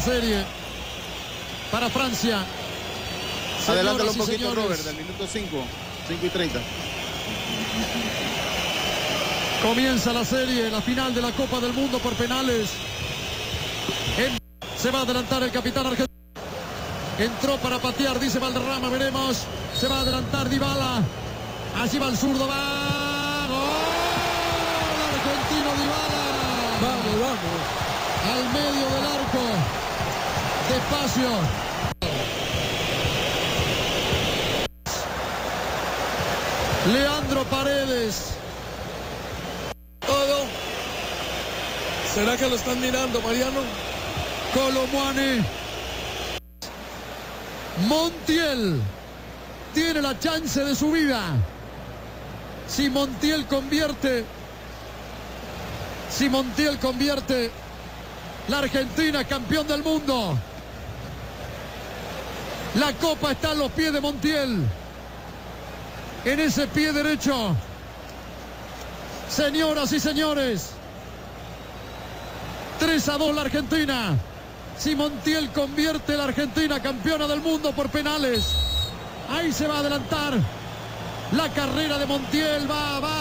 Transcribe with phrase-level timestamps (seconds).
[0.00, 0.44] La serie
[1.70, 2.38] para Francia.
[3.68, 5.64] Adelántalo un poquito, señores, Robert, del minuto 5,
[6.08, 6.60] 5 y 30.
[9.62, 12.70] Comienza la serie, la final de la Copa del Mundo por penales.
[14.16, 14.38] En-
[14.78, 16.06] se va a adelantar el capitán argentino.
[17.18, 19.36] Entró para patear, dice Valderrama, veremos.
[19.78, 21.02] Se va a adelantar Dybala.
[21.78, 23.46] Allí va el zurdo, va.
[23.48, 23.60] ¡Gol!
[25.12, 26.24] Argentino Dybala.
[26.80, 27.80] Vamos, vamos.
[28.32, 29.79] Al medio del arco.
[30.70, 31.28] Despacio.
[36.92, 38.34] Leandro Paredes.
[39.98, 40.44] Todo.
[42.14, 43.62] ¿Será que lo están mirando, Mariano?
[44.54, 45.44] Colomuane.
[47.88, 48.80] Montiel
[49.74, 51.32] tiene la chance de su vida.
[52.68, 54.24] Si Montiel convierte,
[56.16, 57.50] si Montiel convierte,
[58.46, 60.38] la Argentina campeón del mundo.
[62.74, 64.58] La copa está en los pies de Montiel.
[66.24, 67.56] En ese pie derecho.
[69.28, 70.70] Señoras y señores.
[72.78, 74.16] 3 a 2 la Argentina.
[74.78, 78.54] Si Montiel convierte la Argentina campeona del mundo por penales.
[79.28, 80.34] Ahí se va a adelantar.
[81.32, 83.20] La carrera de Montiel va, va.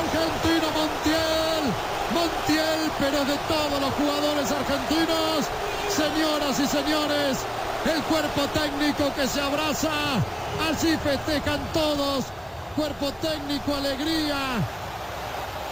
[0.00, 0.66] Argentina
[2.14, 2.90] Montiel,
[3.22, 5.46] De todos los jugadores argentinos,
[5.88, 7.38] señoras y señores,
[7.84, 9.90] el cuerpo técnico que se abraza,
[10.68, 12.24] así festejan todos,
[12.74, 14.58] cuerpo técnico, alegría,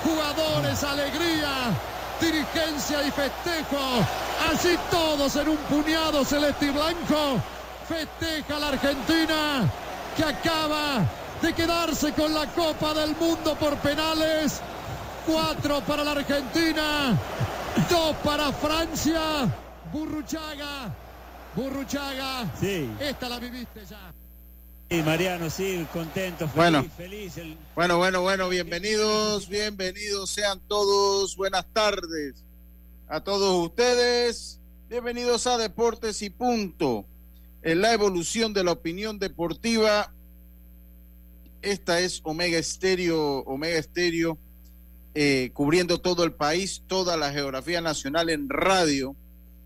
[0.05, 1.73] jugadores, alegría,
[2.21, 4.07] dirigencia y festejo,
[4.53, 7.43] así todos en un puñado celeste y blanco,
[7.89, 9.65] festeja la Argentina
[10.17, 11.01] que acaba
[11.43, 14.61] de quedarse con la Copa del Mundo por penales.
[15.27, 17.19] Cuatro para la Argentina,
[17.91, 19.21] dos para Francia.
[19.93, 20.95] Burruchaga,
[21.55, 22.51] Burruchaga.
[22.59, 22.89] Sí.
[23.01, 24.13] Esta la viviste ya.
[24.91, 27.37] Sí, Mariano, sí, contento, feliz, bueno, feliz.
[27.37, 27.57] El...
[27.77, 32.45] Bueno, bueno, bueno, bienvenidos, bienvenidos sean todos, buenas tardes
[33.09, 37.07] a todos ustedes, bienvenidos a Deportes y Punto,
[37.63, 40.13] en la evolución de la opinión deportiva.
[41.61, 44.39] Esta es Omega Estéreo, Omega Estéreo,
[45.15, 49.17] eh, cubriendo todo el país, toda la geografía nacional en radio,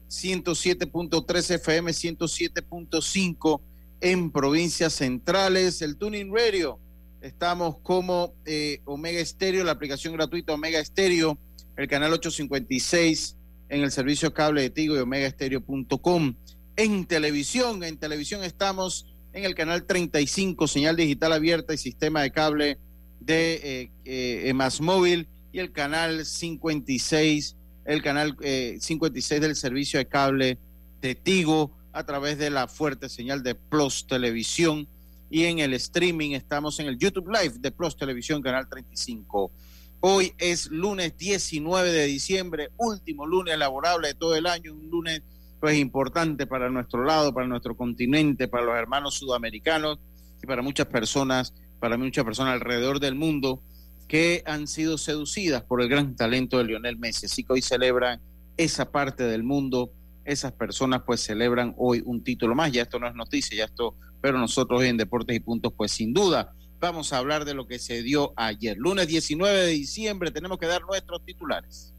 [0.09, 3.61] 107.3 FM, 107.5
[4.01, 6.79] en provincias centrales, el Tuning Radio.
[7.21, 11.39] Estamos como eh, Omega Estéreo, la aplicación gratuita Omega Estéreo,
[11.77, 13.37] el canal 856
[13.69, 16.35] en el servicio cable de Tigo y omegaestereo.com.
[16.77, 22.31] En televisión, en televisión estamos en el canal 35, señal digital abierta y sistema de
[22.31, 22.79] cable
[23.21, 30.07] de eh, eh, Más Móvil y el canal 56, el canal 56 del servicio de
[30.07, 30.59] cable
[31.01, 34.89] de Tigo a través de la fuerte señal de Plus Televisión
[35.31, 39.53] y en el streaming estamos en el YouTube Live de Plus Televisión, Canal 35.
[40.01, 45.23] Hoy es lunes 19 de diciembre, último lunes laborable de todo el año, un lunes
[45.61, 50.01] pues importante para nuestro lado, para nuestro continente, para los hermanos sudamericanos
[50.43, 53.63] y para muchas personas, para muchas personas alrededor del mundo
[54.09, 57.27] que han sido seducidas por el gran talento de Lionel Messi.
[57.27, 58.21] Así que hoy celebran
[58.57, 59.93] esa parte del mundo
[60.25, 62.73] esas personas pues celebran hoy un título más.
[62.73, 65.93] Ya esto no es noticia, ya esto, pero nosotros hoy en Deportes y Puntos pues
[65.93, 68.77] sin duda vamos a hablar de lo que se dio ayer.
[68.77, 71.93] Lunes 19 de diciembre tenemos que dar nuestros titulares.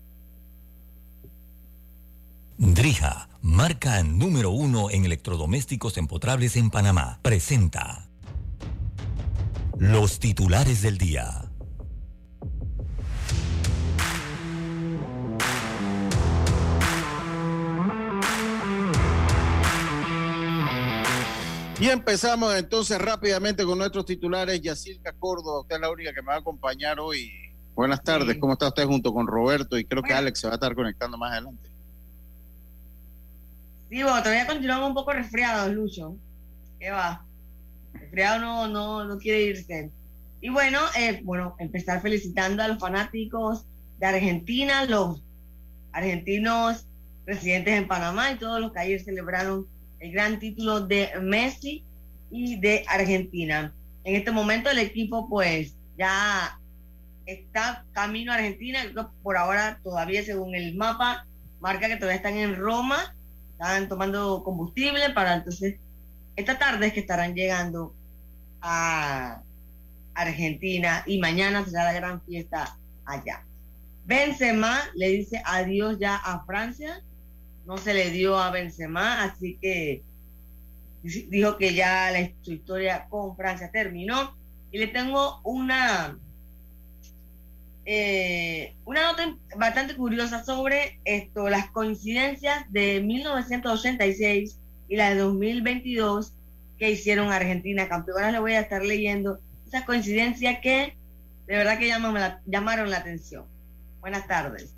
[2.57, 8.07] Drija, marca número uno en electrodomésticos empotrables en Panamá, presenta
[9.77, 11.44] los titulares del día.
[21.77, 24.61] Y empezamos entonces rápidamente con nuestros titulares.
[24.61, 27.29] Yacirca Córdoba, usted es la única que me va a acompañar hoy.
[27.75, 29.77] Buenas tardes, ¿cómo está usted junto con Roberto?
[29.77, 31.69] Y creo que Alex se va a estar conectando más adelante.
[33.89, 36.15] Sí, bueno, todavía continuamos un poco resfriados, Lucho.
[36.79, 37.25] ¿Qué va?
[37.93, 39.91] Resfriado no, no, no quiere irse.
[40.39, 43.65] Y bueno, eh, bueno, empezar felicitando a los fanáticos
[43.97, 45.21] de Argentina, los
[45.91, 46.85] argentinos
[47.25, 49.67] residentes en Panamá y todos los que ayer celebraron
[50.05, 51.83] el gran título de Messi
[52.29, 53.73] y de Argentina.
[54.03, 56.59] En este momento el equipo pues ya
[57.25, 58.79] está camino a Argentina,
[59.23, 61.25] por ahora todavía según el mapa
[61.59, 63.15] marca que todavía están en Roma,
[63.53, 65.77] están tomando combustible para entonces
[66.35, 67.95] esta tarde es que estarán llegando
[68.61, 69.41] a
[70.13, 73.43] Argentina y mañana será la gran fiesta allá.
[74.05, 77.01] Benzema le dice adiós ya a Francia
[77.65, 80.03] no se le dio a Benzema, así que
[81.03, 84.35] dijo que ya la, historia con Francia terminó.
[84.71, 86.17] Y le tengo una,
[87.85, 94.57] eh, una nota bastante curiosa sobre esto, las coincidencias de 1986
[94.89, 96.33] y la de 2022
[96.77, 98.31] que hicieron Argentina campeona.
[98.31, 100.97] Le voy a estar leyendo esas coincidencias que
[101.47, 103.45] de verdad que llamaron la atención.
[104.01, 104.74] Buenas tardes.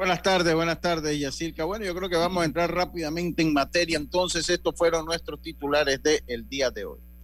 [0.00, 1.66] Buenas tardes, buenas tardes, Yacirca.
[1.66, 3.98] Bueno, yo creo que vamos a entrar rápidamente en materia.
[3.98, 7.09] Entonces, estos fueron nuestros titulares del el día de hoy.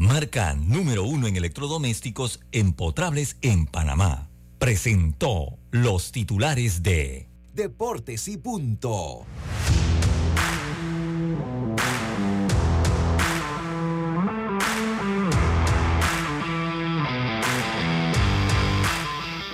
[0.00, 4.30] marca número uno en electrodomésticos empotrables en Panamá.
[4.58, 9.26] Presentó los titulares de Deportes y Punto.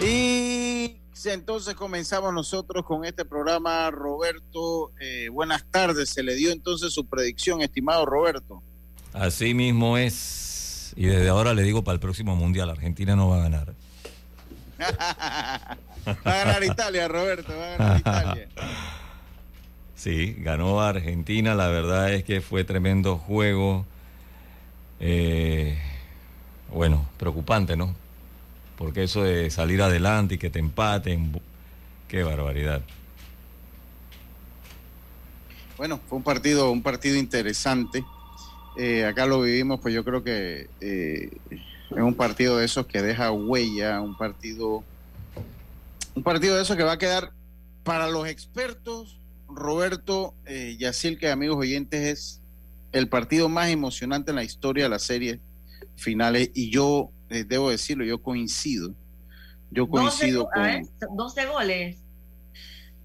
[0.00, 3.90] Y entonces comenzamos nosotros con este programa.
[3.90, 6.10] Roberto, eh, buenas tardes.
[6.10, 8.62] Se le dio entonces su predicción, estimado Roberto.
[9.16, 10.92] Así mismo es.
[10.94, 13.74] Y desde ahora le digo para el próximo mundial, Argentina no va a ganar.
[14.78, 18.48] va a ganar Italia, Roberto, va a ganar Italia.
[19.94, 23.86] Sí, ganó Argentina, la verdad es que fue tremendo juego.
[25.00, 25.78] Eh,
[26.70, 27.94] bueno, preocupante, ¿no?
[28.76, 31.40] Porque eso de salir adelante y que te empaten,
[32.08, 32.82] qué barbaridad.
[35.78, 38.04] Bueno, fue un partido, un partido interesante.
[38.78, 43.00] Eh, acá lo vivimos, pues yo creo que eh, Es un partido de esos que
[43.00, 44.84] deja huella, un partido,
[46.14, 47.32] un partido de esos que va a quedar
[47.84, 49.18] para los expertos,
[49.48, 52.40] Roberto eh, Yacil, que amigos oyentes, es
[52.92, 55.40] el partido más emocionante en la historia de la serie
[55.96, 58.94] finales y yo eh, debo decirlo, yo coincido.
[59.70, 61.16] Yo coincido con...
[61.16, 61.98] 12 goles.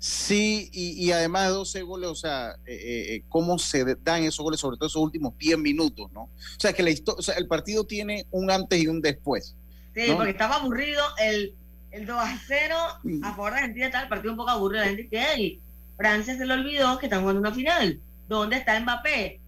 [0.02, 4.60] Sí, y, además de 12 goles, o sea, eh, eh, cómo se dan esos goles,
[4.60, 6.22] sobre todo esos últimos 10 minutos, ¿no?
[6.22, 9.56] O sea, que la o sea, el partido tiene un antes y un después.
[9.94, 11.54] Sí, porque estaba aburrido el,
[11.92, 13.24] el 2 a 0 mm.
[13.24, 14.84] a favor de Argentina, estaba el partido un poco aburrido.
[14.84, 15.60] La gente que
[15.98, 18.00] Francia se le olvidó que están jugando una final.
[18.28, 19.40] ¿Dónde está Mbappé?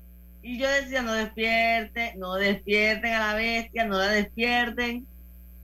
[0.43, 5.07] Y yo decía, no despierte, no despierten a la bestia, no la despierten.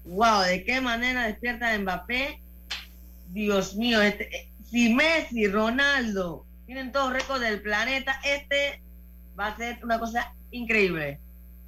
[0.06, 2.42] Wow, ¿de qué manera despierta Mbappé?
[3.32, 8.82] Dios mío, este, eh, si Messi, Ronaldo tienen todos récords del planeta, este
[9.40, 11.20] va a ser una cosa increíble.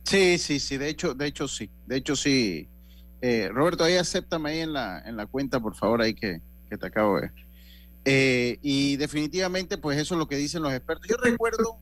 [0.03, 2.67] Sí, sí, sí, de hecho, de hecho sí, de hecho sí.
[3.21, 6.77] Eh, Roberto, ahí acéptame ahí en la, en la cuenta, por favor, ahí que, que
[6.77, 7.33] te acabo de ver.
[8.03, 11.07] Eh, y definitivamente, pues eso es lo que dicen los expertos.
[11.07, 11.79] Yo recuerdo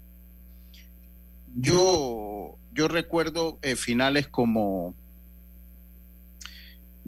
[1.56, 4.96] yo, yo recuerdo eh, finales como.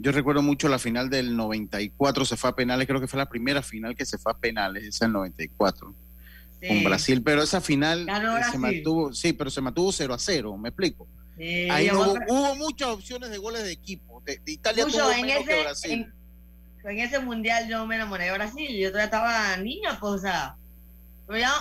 [0.02, 3.28] Yo recuerdo mucho la final del 94, se fue a penales, creo que fue la
[3.28, 5.94] primera final que se fue a penales, esa del 94,
[6.66, 10.58] con Brasil, pero esa final eh, se mantuvo, sí, pero se mantuvo 0 a 0,
[10.58, 11.06] me explico.
[11.70, 15.62] Ahí hubo, muchas opciones de goles de equipo, de, Italia tuvo en menos ese, que
[15.62, 16.12] Brasil.
[16.84, 20.56] En, ese mundial yo me enamoré de Brasil, yo todavía estaba niña, pues, o sea,
[21.28, 21.52] pero ya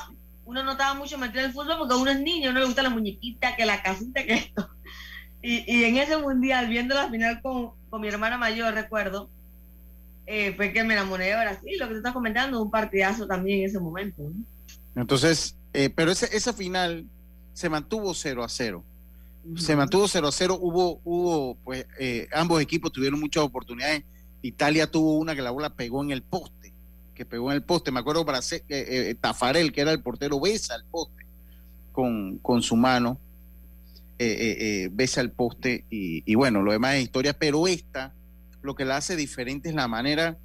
[0.45, 2.81] uno no estaba mucho metido en el fútbol porque uno es niño, uno le gusta
[2.81, 4.67] la muñequita, que la casita, que esto.
[5.41, 9.29] Y, en ese mundial, viendo la final con, mi hermana mayor, recuerdo,
[10.27, 13.59] eh, fue que me enamoré de Brasil, lo que te estás comentando, un partidazo también
[13.59, 14.21] en ese momento.
[14.95, 17.05] Entonces, eh, pero ese, esa final
[17.53, 18.83] se mantuvo 0 a 0.
[19.57, 24.03] Se mantuvo 0 a 0, hubo, hubo pues, eh, ambos equipos tuvieron muchas oportunidades.
[24.43, 26.61] Italia tuvo una que la bola pegó en el poste
[27.21, 27.91] que pegó en el poste.
[27.91, 31.25] Me acuerdo eh, eh, Tafarel, que era el portero, besa el poste
[31.91, 33.19] con, con su mano,
[34.23, 38.13] eh, besa el poste y, bueno, lo demás es historia, pero esta,
[38.61, 40.37] lo que la hace diferente es la manera,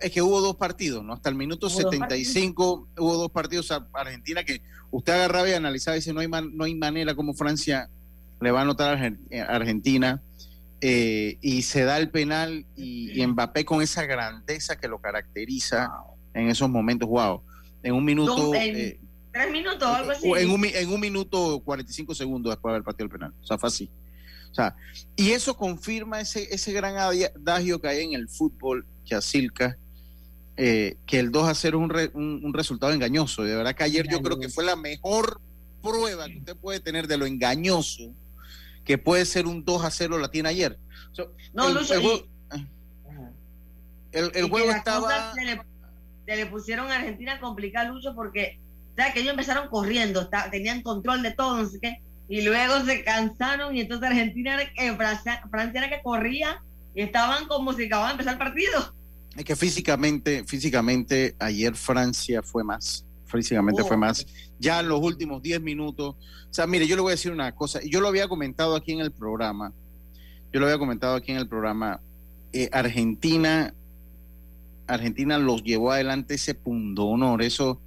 [0.00, 1.12] es que hubo dos partidos, ¿no?
[1.12, 6.00] Hasta el minuto 75 hubo dos partidos a Argentina que usted agarraba y analizaba y
[6.00, 7.88] dice, no hay, no hay manera como Francia
[8.40, 10.22] le va a anotar a Argentina.
[10.80, 15.90] y se da el penal y, y, Mbappé con esa grandeza que lo caracteriza,
[16.34, 17.42] en esos momentos, wow.
[17.82, 18.54] En un minuto...
[18.54, 18.98] eh,
[19.36, 20.30] tres minutos o algo así.
[20.36, 23.34] En un, en un minuto 45 segundos después de haber partido el penal.
[23.42, 23.90] O sea, fue así.
[24.50, 24.74] O sea,
[25.16, 29.76] y eso confirma ese, ese gran adagio que hay en el fútbol, Chacilca,
[30.56, 33.42] eh, que el 2 a 0 es un, un, resultado engañoso.
[33.42, 35.40] De verdad que ayer yo creo que fue la mejor
[35.82, 38.14] prueba que usted puede tener de lo engañoso
[38.84, 40.78] que puede ser un 2 a 0 la tiene ayer.
[41.52, 41.76] no, el,
[44.12, 45.34] el, el, juego estaba
[46.26, 48.58] se le pusieron a Argentina complicada Lucho porque
[48.96, 53.04] o que ellos empezaron corriendo, tenían control de todo, no sé qué, y luego se
[53.04, 55.42] cansaron y entonces Argentina era que Francia,
[55.74, 56.62] era que corría
[56.94, 58.94] y estaban como si acababan de empezar el partido.
[59.36, 64.26] Es que físicamente, físicamente ayer Francia fue más, físicamente fue más.
[64.58, 67.54] Ya en los últimos 10 minutos, o sea, mire, yo le voy a decir una
[67.54, 69.72] cosa, yo lo había comentado aquí en el programa,
[70.52, 72.00] yo lo había comentado aquí en el programa,
[72.52, 73.74] eh, Argentina
[74.86, 77.80] Argentina los llevó adelante ese punto honor, eso,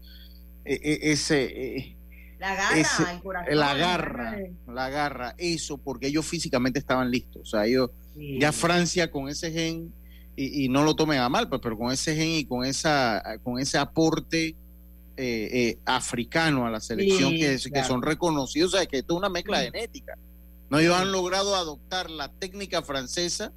[0.65, 1.77] ese...
[1.77, 1.95] E,
[2.39, 7.41] la garra, el corazón, la garra, la garra, eso, porque ellos físicamente estaban listos.
[7.41, 9.93] O sea, ellos, ya Francia con ese gen,
[10.37, 13.59] y, no lo tomen a mal, pues, pero con ese gen y con esa, con
[13.59, 14.55] ese aporte eh,
[15.17, 19.27] eh, africano a la selección que, que, son reconocidos, o sea, que esto es una
[19.27, 20.17] mezcla genética.
[20.69, 23.51] No, ellos han logrado adoptar la técnica francesa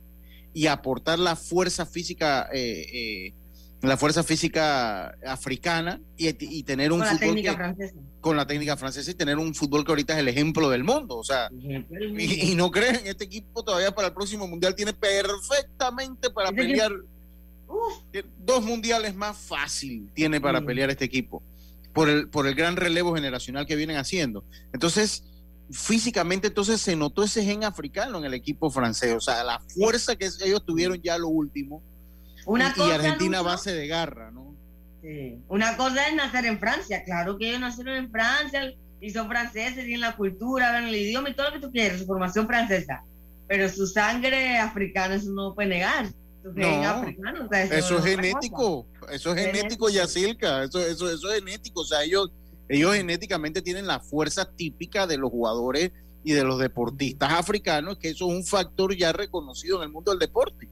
[0.54, 3.34] y aportar la fuerza física, eh, eh,
[3.82, 7.94] la fuerza física africana y, tener un con fútbol la técnica francesa.
[8.20, 11.18] con la técnica francesa y tener un fútbol que ahorita es el ejemplo del mundo,
[11.18, 16.50] o sea, y, no creen, este equipo todavía para el próximo mundial tiene perfectamente para
[16.50, 16.92] este pelear
[18.38, 21.42] dos mundiales más fácil tiene para pelear este equipo
[21.94, 24.44] por el por el gran relevo generacional que vienen haciendo.
[24.72, 25.24] Entonces,
[25.70, 30.16] físicamente entonces se notó ese gen africano en el equipo francés, o sea, la fuerza
[30.16, 31.82] que ellos tuvieron ya lo último.
[32.46, 34.54] Una y, Argentina a base de garra, ¿no?
[35.02, 35.38] Sí.
[35.48, 39.84] Una cosa es nacer en Francia, claro que ellos nacieron en Francia y son franceses,
[39.84, 43.02] tienen la cultura, ven el idioma y todo lo que tú quieras, su formación francesa,
[43.48, 46.06] pero su sangre africana eso no puede negar.
[46.44, 47.04] No,
[47.52, 52.32] eso, es genético, eso es genético, Yacilca, eso, eso, eso es genético, o sea, ellos
[52.68, 55.92] ellos genéticamente tienen la fuerza típica de los jugadores
[56.24, 60.10] y de los deportistas africanos, que eso es un factor ya reconocido en el mundo
[60.10, 60.68] del deporte.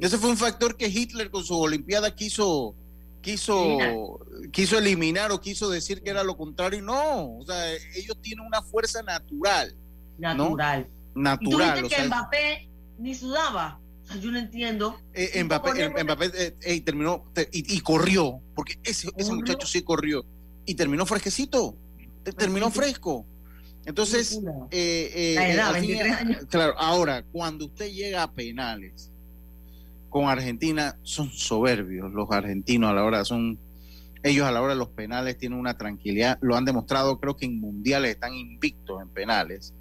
[0.00, 2.74] Ese fue un factor que Hitler con su Olimpiada quiso,
[3.20, 4.20] quiso,
[4.52, 6.82] quiso eliminar o quiso decir que era lo contrario.
[6.82, 9.74] No, o sea, ellos tienen una fuerza natural.
[10.18, 10.88] Natural.
[11.14, 11.78] Natural.
[11.78, 13.80] ¿Y tú que Mbappé ni sudaba.
[14.20, 15.00] yo no entiendo.
[15.14, 20.24] Eh, Mbappé, eh, terminó y, corrió, porque ese, ese muchacho sí corrió
[20.64, 21.76] y terminó fresquecito,
[22.36, 23.26] terminó fresco.
[23.84, 24.38] Entonces,
[24.70, 29.10] eh, eh claro, ahora, cuando usted llega a penales
[30.08, 33.58] con Argentina, son soberbios los argentinos a la hora, son
[34.22, 37.46] ellos a la hora de los penales tienen una tranquilidad, lo han demostrado, creo que
[37.46, 39.74] en mundiales están invictos en penales.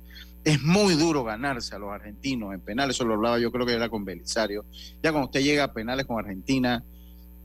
[0.43, 3.73] Es muy duro ganarse a los argentinos en penales, eso lo hablaba yo creo que
[3.73, 4.65] era con Belisario.
[5.03, 6.83] Ya cuando usted llega a penales con Argentina,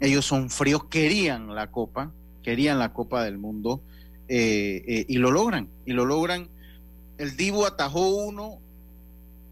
[0.00, 2.12] ellos son fríos, querían la copa,
[2.42, 3.82] querían la Copa del Mundo
[4.28, 6.48] eh, eh, y lo logran, y lo logran.
[7.18, 8.60] El Divo atajó uno,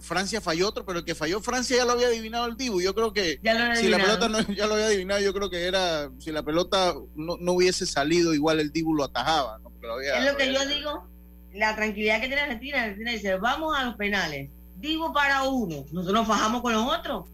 [0.00, 2.80] Francia falló otro, pero el que falló Francia ya lo había adivinado el Divo.
[2.80, 3.40] Yo creo que
[3.76, 6.95] si la pelota no, ya lo había adivinado, yo creo que era, si la pelota
[7.14, 9.59] no, hubiese salido, igual el Divo lo atajaba.
[9.59, 11.09] es lo que yo digo,
[11.52, 16.12] la tranquilidad que tiene Argentina, Argentina dice, vamos a los penales, Divo para uno, nosotros
[16.12, 17.26] nos fajamos con los otros.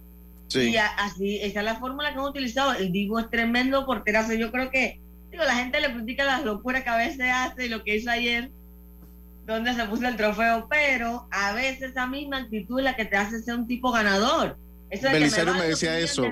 [0.55, 2.73] Y así, esa es la fórmula que hemos utilizado.
[2.73, 4.33] El Divo es tremendo porterazo.
[4.35, 5.01] Yo creo que
[5.33, 8.51] la gente le critica las locuras que a veces hace y lo que hizo ayer,
[9.47, 13.17] donde se puso el trofeo, pero a veces esa misma actitud es la que te
[13.17, 14.57] hace ser un tipo ganador.
[14.91, 16.25] Eso Belisario me, decía eso.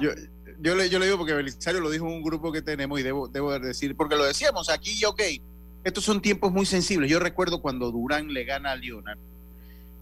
[0.00, 0.10] Yo,
[0.60, 3.02] yo, le, yo le digo porque Belisario lo dijo en un grupo que tenemos y
[3.02, 5.22] debo, debo decir, porque lo decíamos aquí, ok,
[5.84, 7.10] estos son tiempos muy sensibles.
[7.10, 9.18] Yo recuerdo cuando Durán le gana a Leonard,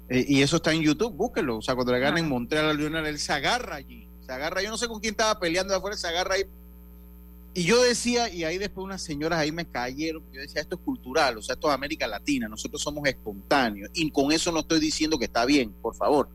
[0.08, 1.58] eh, y eso está en YouTube, búsquelo.
[1.58, 4.08] O sea, cuando le gana en Montreal a Leonard, él se agarra allí.
[4.26, 6.44] Se agarra, yo no sé con quién estaba peleando de afuera, se agarra ahí
[7.52, 10.82] y yo decía, y ahí después unas señoras ahí me cayeron, yo decía, esto es
[10.82, 13.90] cultural, o sea, esto es América Latina, nosotros somos espontáneos.
[13.92, 16.28] Y con eso no estoy diciendo que está bien, por favor.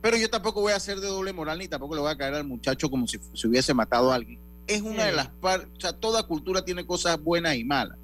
[0.00, 2.34] Pero yo tampoco voy a hacer de doble moral ni tampoco le voy a caer
[2.34, 4.40] al muchacho como si se hubiese matado a alguien.
[4.66, 7.98] Es una de las partes, o sea, toda cultura tiene cosas buenas y malas.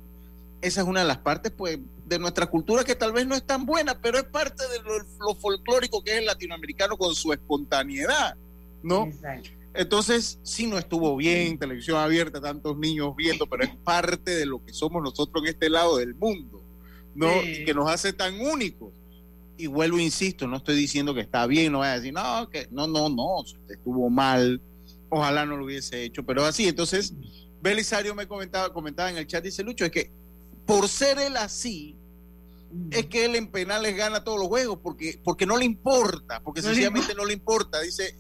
[0.60, 3.46] Esa es una de las partes, pues, de nuestra cultura que tal vez no es
[3.46, 7.32] tan buena, pero es parte de lo, lo folclórico que es el latinoamericano con su
[7.32, 8.36] espontaneidad,
[8.82, 9.06] ¿no?
[9.06, 9.50] Exacto.
[9.76, 14.64] Entonces, sí no estuvo bien, televisión abierta, tantos niños viendo, pero es parte de lo
[14.64, 16.62] que somos nosotros en este lado del mundo,
[17.14, 17.28] ¿no?
[17.42, 18.92] Que nos hace tan únicos.
[19.58, 22.68] Y vuelvo, insisto, no estoy diciendo que está bien, no voy a decir, no, que
[22.70, 24.60] no, no, no, estuvo mal,
[25.08, 26.68] ojalá no lo hubiese hecho, pero así.
[26.68, 27.14] Entonces,
[27.62, 30.10] Belisario me comentaba, comentaba en el chat, dice Lucho, es que
[30.66, 31.96] por ser él así,
[32.90, 36.62] es que él en penales gana todos los juegos, porque, porque no le importa, porque
[36.62, 37.80] sencillamente no le importa.
[37.80, 38.14] Dice,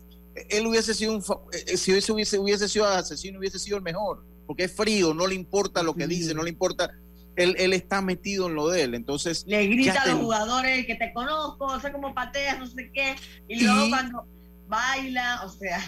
[0.48, 1.20] él hubiese sido un,
[1.52, 5.14] eh, eh, si hubiese, hubiese, hubiese sido asesino, hubiese sido el mejor, porque es frío,
[5.14, 6.90] no le importa lo que dice, no le importa,
[7.36, 9.44] él, él está metido en lo de él, entonces...
[9.46, 13.16] Le grita a los jugadores que te conozco, sé cómo pateas, no sé qué,
[13.48, 14.26] y, luego cuando
[14.68, 15.86] baila, o sea...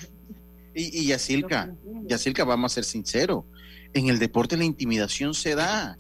[0.75, 3.45] Y, y Yacilca, Yacilca, vamos a ser sinceros,
[3.95, 5.97] en el deporte la intimidación se da.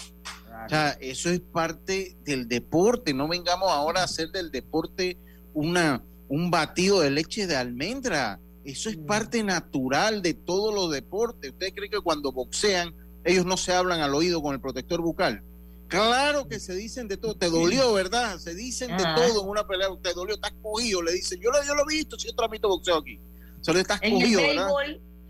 [0.66, 5.16] O sea, eso es parte del deporte, no vengamos ahora a hacer del deporte
[5.54, 8.40] una un batido de leche de almendra.
[8.64, 9.06] Eso es mm.
[9.06, 11.52] parte natural de todos los deportes.
[11.52, 15.42] ¿Usted cree que cuando boxean ellos no se hablan al oído con el protector bucal?
[15.88, 17.34] Claro que se dicen de todo.
[17.34, 18.38] Te dolió, ¿verdad?
[18.38, 19.88] Se dicen de todo en una pelea.
[20.02, 21.02] Te dolió, estás cogido.
[21.02, 23.18] Le dicen, yo lo, yo lo he visto, si yo transmito boxeo aquí.
[23.62, 24.68] Solo estás cogido, ¿verdad?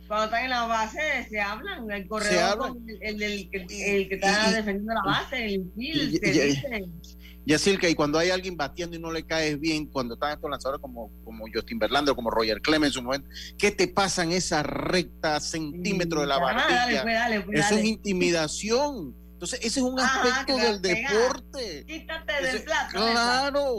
[0.08, 1.90] Cuando están en la base, se hablan.
[1.90, 7.00] El corredor, el, el, que está defendiendo la base, el field, se dicen
[7.48, 10.50] y así que cuando hay alguien batiendo y no le caes bien, cuando están estos
[10.50, 14.32] lanzadores como, como Justin Verlander, como Roger Clemens en su momento, ¿qué te pasa en
[14.32, 17.02] esa recta centímetro de la barbilla?
[17.02, 19.16] Pues, pues, Eso es intimidación.
[19.32, 21.86] Entonces, ese es un aspecto del deporte.
[21.86, 22.90] Quítate del plato.
[22.90, 23.74] Claro.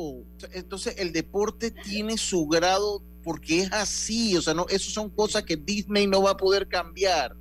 [0.52, 4.36] Entonces, el deporte tiene su grado porque es así.
[4.36, 7.36] O sea, no, eso son cosas que Disney no va a poder cambiar.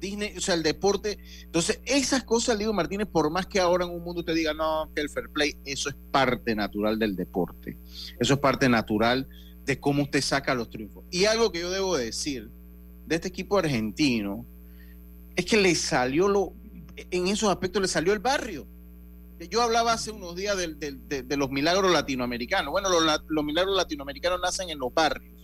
[0.00, 1.18] Disney, o sea, el deporte.
[1.42, 4.90] Entonces, esas cosas, digo Martínez, por más que ahora en un mundo te diga, no,
[4.94, 7.76] que el fair play, eso es parte natural del deporte.
[8.18, 9.28] Eso es parte natural
[9.64, 11.04] de cómo usted saca los triunfos.
[11.10, 12.50] Y algo que yo debo decir
[13.06, 14.46] de este equipo argentino
[15.36, 16.54] es que le salió lo,
[16.96, 18.66] en esos aspectos le salió el barrio.
[19.48, 22.70] Yo hablaba hace unos días de, los milagros latinoamericanos.
[22.70, 25.39] Bueno, los milagros latinoamericanos nacen en los barrios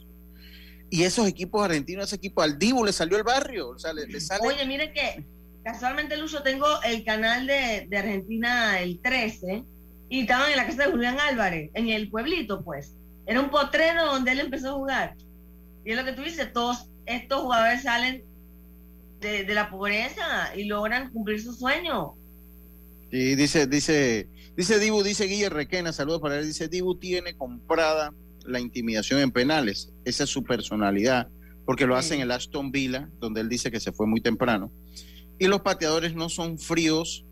[0.90, 3.70] y esos equipos argentinos, ese equipo al Divo le salió el barrio.
[3.70, 4.06] O sea, le,
[4.40, 5.24] Oye, miren que
[5.64, 9.64] casualmente, Lucho, tengo el canal de, Argentina el 13
[10.08, 12.94] y estaban en la casa de Julián Álvarez, en el pueblito, pues.
[13.26, 15.16] Era un potrero donde él empezó a jugar.
[15.84, 18.22] Y es lo que tú dices, todos estos jugadores salen
[19.20, 22.14] de, la pobreza y logran cumplir su sueño.
[23.10, 28.12] Sí, dice, dice, dice Dibu, dice Guille Requena, saludos para él, dice Dibu tiene comprada
[28.46, 31.28] la intimidación en penales, esa es su personalidad,
[31.64, 34.70] porque lo hace en el Aston Villa, donde él dice que se fue muy temprano,
[35.38, 37.24] y los pateadores no son fríos,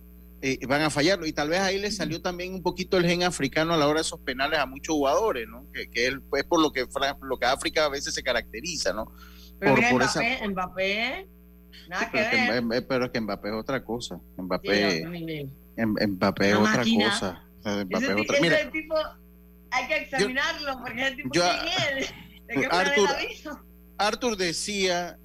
[0.42, 3.22] eh, van a fallarlo, y tal vez ahí le salió también un poquito el gen
[3.22, 5.66] africano a la hora de esos penales a muchos jugadores, ¿no?
[5.72, 6.84] Que, que él, es por lo que,
[7.22, 9.10] lo que África a veces se caracteriza, ¿no?
[9.58, 10.48] Pero por, mira, por Mbappé, esa...
[10.48, 11.28] Mbappé,
[11.88, 12.62] nada que pero, es que, ver.
[12.62, 14.16] Mbappé- pero es que Mbappé es otra cosa.
[14.16, 15.50] Sí, Mbappé, nivel.
[15.76, 17.44] Em- Mbappé es Una otra cosa.
[17.64, 18.36] Mbappé Ese, es otra.
[18.36, 18.94] ese Mira, tipo
[19.74, 22.14] hay que examinarlo porque ese tipo yo- ¿quién es?
[22.46, 23.58] ¿De qué Arthur-?
[23.98, 25.18] Arthur decía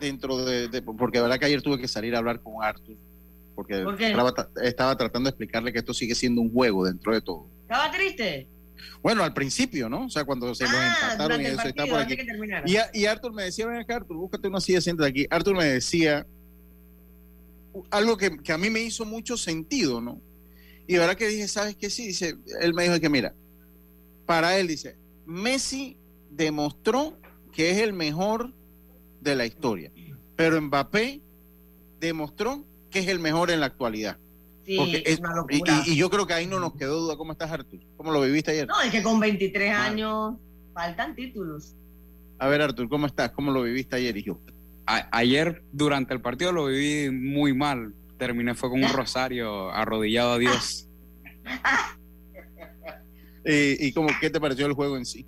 [0.00, 2.96] dentro de, de- porque de verdad que ayer tuve que salir a hablar con Arthur
[3.56, 7.22] porque ¿Por estaba, estaba tratando de explicarle que esto sigue siendo un juego dentro de
[7.22, 7.48] todo.
[7.62, 8.46] ¿Estaba triste?
[9.02, 10.04] Bueno, al principio, ¿no?
[10.04, 12.76] O sea, cuando se los ah, empataron y eso está partido, por aquí.
[12.92, 15.26] Y, Arthur me decía, ven acá, Arthur, búscate una silla, siéntate aquí.
[15.30, 16.26] Arthur me decía
[17.90, 20.20] algo que, que a mí me hizo mucho sentido, ¿no?
[20.86, 21.88] Y de verdad que dije, ¿sabes qué?
[21.88, 23.34] Sí, dice, él me dijo que mira,
[24.26, 25.98] para él dice, Messi
[26.30, 27.18] demostró
[27.52, 28.52] que es el mejor
[29.20, 29.90] de la historia,
[30.36, 31.20] pero Mbappé
[32.00, 34.18] demostró que es el mejor en la actualidad.
[34.64, 35.82] Sí, Porque es- una y, locura.
[35.86, 37.16] y- y yo creo que ahí no nos quedó duda.
[37.16, 37.78] ¿Cómo estás, Arthur?
[37.96, 38.66] ¿Cómo lo viviste ayer?
[38.66, 39.92] No, es que con 23 Mal.
[39.92, 40.34] años
[40.74, 41.74] faltan títulos.
[42.38, 43.30] A ver, Arthur, ¿cómo estás?
[43.30, 44.40] ¿Cómo lo viviste ayer, hijo?
[44.86, 47.94] A- ayer durante el partido lo viví muy mal.
[48.18, 50.88] Terminé fue con un rosario arrodillado a Dios.
[53.46, 55.24] Eh, ¿Y cómo, qué te pareció el juego en sí?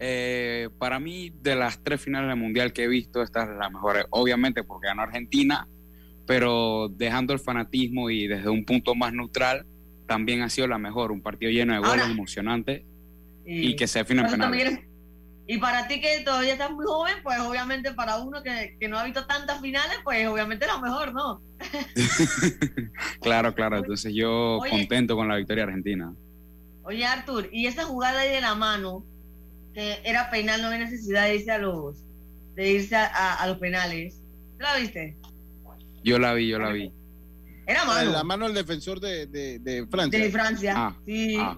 [0.00, 3.68] Eh, para mí, de las tres finales del mundial que he visto, esta es la
[3.70, 4.06] mejor.
[4.10, 5.68] Obviamente porque ganó Argentina,
[6.26, 9.66] pero dejando el fanatismo y desde un punto más neutral,
[10.06, 11.12] también ha sido la mejor.
[11.12, 12.84] Un partido lleno de goles, Ahora- emocionante
[13.44, 14.80] Y, y que se define en penales.
[15.46, 18.98] y para ti que todavía estás muy joven, pues obviamente para uno que, que no
[18.98, 21.42] ha visto tantas finales, pues obviamente lo mejor, ¿no?
[23.20, 23.76] Claro, claro.
[23.78, 24.70] Entonces yo Oye.
[24.70, 26.12] contento con la victoria argentina.
[26.84, 29.04] Oye, Artur, y esa jugada ahí de la mano,
[29.74, 32.04] que era penal, no había necesidad de irse a los,
[32.54, 34.20] de irse a, a- a los penales.
[34.58, 35.16] ¿La viste?
[36.04, 36.92] Yo la vi, yo la vi.
[37.66, 38.10] Era mano.
[38.10, 40.18] La mano del defensor de, de- de Francia.
[40.18, 40.74] de Francia.
[40.76, 41.36] Ah, sí.
[41.38, 41.56] ah.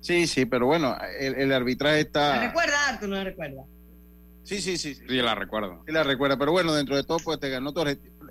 [0.00, 2.46] Sí, sí, pero bueno, el, el arbitraje ¿Me está...
[2.46, 3.08] recuerda, Artur?
[3.08, 3.62] ¿No me recuerda?
[4.42, 5.82] Sí, sí, sí, sí, la recuerdo.
[5.86, 7.80] sí la recuerda, pero bueno, dentro de todo, pues te ganó tu.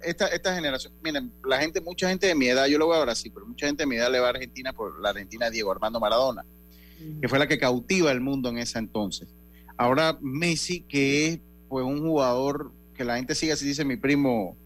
[0.04, 3.02] Esta, esta generación, miren, la gente, mucha gente de mi edad, yo lo voy a
[3.02, 5.72] Brasil, pero mucha gente de mi edad le va a Argentina por la Argentina Diego
[5.72, 6.46] Armando Maradona,
[7.22, 9.28] que fue la que cautiva el mundo en ese entonces.
[9.78, 14.58] Ahora Messi, que es pues un jugador que la gente sigue así, dice mi primo,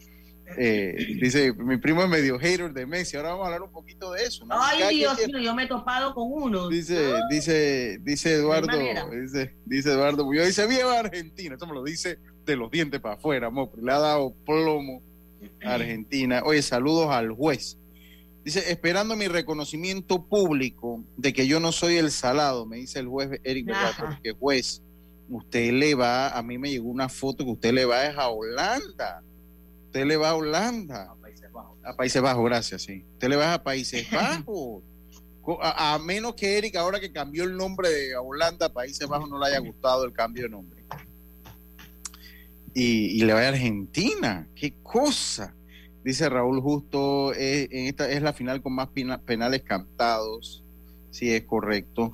[0.58, 4.12] eh, dice, mi primo es medio hater de Messi, ahora vamos a hablar un poquito
[4.12, 4.45] de eso.
[4.45, 4.56] ¿no?
[4.60, 6.67] Ay, Dios mío, yo me he topado con uno.
[6.67, 12.19] Dice, dice, dice Eduardo, dice, dice Eduardo Muñoz, dice, viva Argentina, eso me lo dice
[12.45, 15.02] de los dientes para afuera, Mopri, le ha dado plomo
[15.63, 16.41] Argentina.
[16.45, 17.77] Oye, saludos al juez.
[18.43, 23.07] Dice, esperando mi reconocimiento público de que yo no soy el salado, me dice el
[23.07, 23.67] juez Eric
[23.99, 24.81] porque juez,
[25.29, 28.29] usted le va, a mí me llegó una foto que usted le va es a
[28.29, 29.21] Holanda.
[29.88, 31.13] Usted le va a Holanda.
[31.83, 33.05] A Países Bajos, gracias, sí.
[33.13, 34.83] Usted le va a Países Bajos.
[35.62, 39.29] A, a menos que Eric, ahora que cambió el nombre de Holanda a Países Bajos,
[39.29, 40.76] no le haya gustado el cambio de nombre.
[42.73, 44.47] Y, y le vaya a Argentina.
[44.56, 45.53] ¡Qué cosa!
[46.03, 50.63] Dice Raúl Justo, es la final con más pena- penales cantados.
[51.12, 52.12] Sí, es correcto.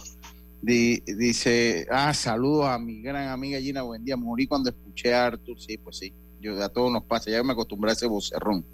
[0.62, 4.16] Di- dice, ah, saludos a mi gran amiga Gina, buen día.
[4.16, 5.60] Morí cuando escuché a Arthur.
[5.60, 6.14] Sí, pues sí.
[6.42, 7.30] Yo, a todos nos pasa.
[7.30, 8.66] Ya me acostumbré a ese vocerrón.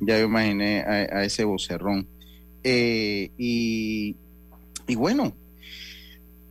[0.00, 2.06] Ya yo imaginé a, ese vocerrón.
[2.62, 4.14] Eh, y
[4.96, 5.32] bueno,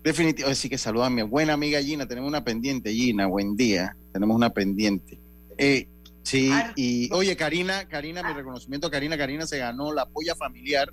[0.04, 2.08] definitivamente, así que saluda a mi buena amiga Gina.
[2.08, 3.28] Tenemos una pendiente, Gina.
[3.28, 3.96] Buen día.
[4.12, 5.20] Tenemos una pendiente.
[5.58, 5.88] Eh,
[6.24, 9.18] sí, Ar- y oye, Karina, Karina, mi reconocimiento a Karina.
[9.18, 10.92] Karina se ganó la polla familiar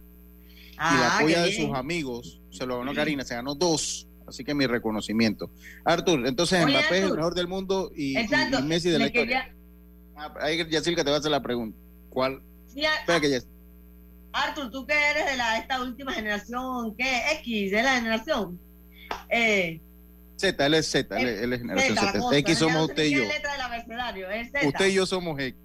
[0.73, 2.41] y la Ah, polla de sus amigos.
[2.51, 4.07] Se lo ganó Karina, se ganó dos.
[4.27, 5.51] Así que mi reconocimiento.
[5.85, 7.17] Artur, entonces Oye, Mbappé es el Artur.
[7.17, 9.43] mejor del mundo y, y- y Messi de la historia.
[9.45, 9.57] quería-
[10.17, 11.77] Ah, ahí te va a hacer la pregunta.
[12.11, 12.41] ¿Cuál?
[12.69, 13.41] Sí, a- Espera que ya.
[14.33, 17.23] Arthur, tú que eres de la, esta última generación, ¿qué?
[17.41, 18.61] X, de la generación.
[19.29, 19.81] Eh,
[20.37, 23.11] Z, él es Z, él, es- él es generación Z, cosa, X somos usted y
[23.15, 23.25] yo.
[23.25, 24.67] letra del abecedario, es Z.
[24.67, 25.61] Usted y yo somos X.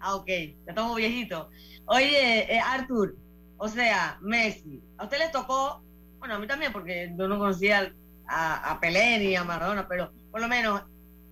[0.00, 1.48] Ah, ok, ya estamos viejitos.
[1.86, 3.16] Oye, eh, Arthur,
[3.56, 5.82] o sea, Messi, a usted le tocó,
[6.18, 7.92] bueno, a mí también, porque yo no conocía
[8.28, 10.82] a, a Pelé ni a Maradona, pero por lo menos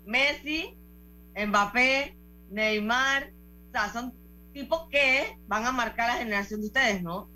[0.07, 0.77] Messi,
[1.37, 2.17] Mbappé,
[2.51, 3.31] Neymar,
[3.69, 4.13] o sea, son
[4.53, 7.29] tipos que van a marcar la generación de ustedes, ¿no?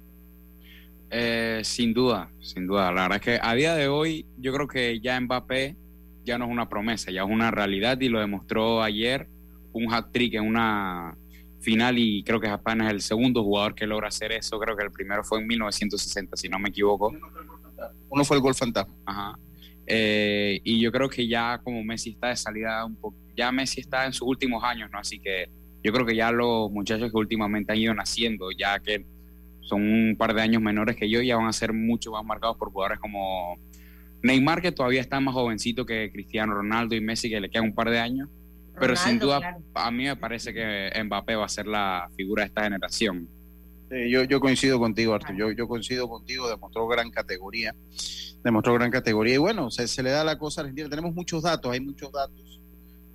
[1.10, 2.92] Eh, sin duda, sin duda.
[2.92, 5.76] La verdad es que a día de hoy yo creo que ya Mbappé
[6.24, 9.26] ya no es una promesa, ya es una realidad y lo demostró ayer
[9.72, 11.16] un hat-trick en una
[11.60, 14.58] final y creo que Japón es el segundo jugador que logra hacer eso.
[14.58, 17.12] Creo que el primero fue en 1960, si no me equivoco.
[18.10, 18.94] Uno fue el gol fantasma.
[19.06, 19.38] Ajá.
[19.86, 23.80] Eh, y yo creo que ya como Messi está de salida un poco, ya Messi
[23.80, 24.98] está en sus últimos años, ¿no?
[24.98, 25.48] Así que
[25.82, 29.06] yo creo que ya los muchachos que últimamente han ido naciendo, ya que
[29.68, 32.56] son un par de años menores que yo, ya van a ser mucho más marcados
[32.56, 33.58] por jugadores como
[34.22, 37.74] Neymar, que todavía está más jovencito que Cristiano Ronaldo y Messi, que le quedan un
[37.74, 38.28] par de años.
[38.80, 42.48] Pero sin duda, a mí me parece que Mbappé va a ser la figura de
[42.48, 43.28] esta generación.
[43.90, 45.36] yo, yo coincido contigo, Artur.
[45.36, 47.74] Yo, yo coincido contigo, demostró gran categoría.
[48.44, 49.34] Demostró gran categoría.
[49.34, 50.88] Y bueno, se, se le da la cosa a Argentina.
[50.88, 52.60] Tenemos muchos datos, hay muchos datos.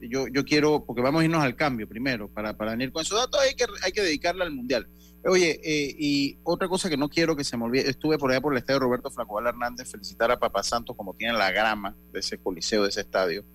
[0.01, 3.17] Yo, yo quiero, porque vamos a irnos al cambio primero, para, para venir con esos
[3.17, 4.85] datos hay que, hay que dedicarle al Mundial.
[5.25, 8.41] Oye, eh, y otra cosa que no quiero que se me olvide, estuve por allá
[8.41, 12.19] por el estadio Roberto Flacoval Hernández, felicitar a Papá Santos como tiene la grama de
[12.19, 13.45] ese coliseo, de ese estadio,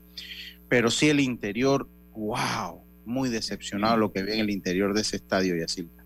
[0.69, 5.17] pero sí el interior, wow, muy decepcionado lo que vi en el interior de ese
[5.17, 6.05] estadio, Yacilca.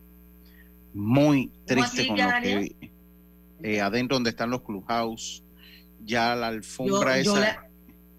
[0.95, 2.91] Muy triste con lo que vi.
[3.63, 5.45] Eh, adentro donde están los clubhouse,
[6.05, 7.69] ya la alfombra esa.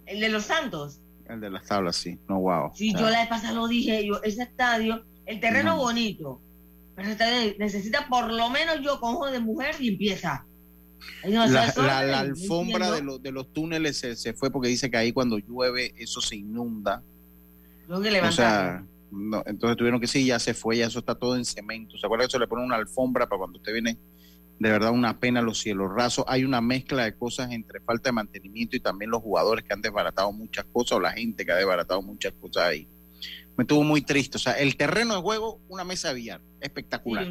[0.06, 1.01] el de los Santos.
[1.27, 2.71] El de las tablas, sí, no, wow.
[2.73, 6.41] Sí, yo la vez pasada lo dije, yo, ese estadio, el terreno bonito
[6.95, 7.10] pero
[7.58, 10.45] necesita por lo menos yo con de mujer limpieza.
[11.23, 11.47] la,
[12.03, 15.38] la, alfombra de, los, de los túneles se, se, fue porque dice que ahí cuando
[15.39, 17.03] llueve eso se inunda.
[17.89, 21.45] O sea, no, entonces tuvieron que sí, ya se fue, ya eso está todo en
[21.45, 21.97] cemento.
[21.97, 23.97] ¿Se acuerda que se le pone una alfombra para cuando usted viene?
[24.60, 26.23] De verdad, una pena los cielos rasos.
[26.27, 29.82] Hay una mezcla de cosas entre falta de mantenimiento y también los jugadores que han
[29.82, 32.88] desbaratado muchas cosas o la gente que ha desbaratado muchas cosas ahí
[33.58, 34.38] me tuvo muy triste.
[34.38, 37.28] O sea, el terreno de juego, una mesa de billar, espectacular.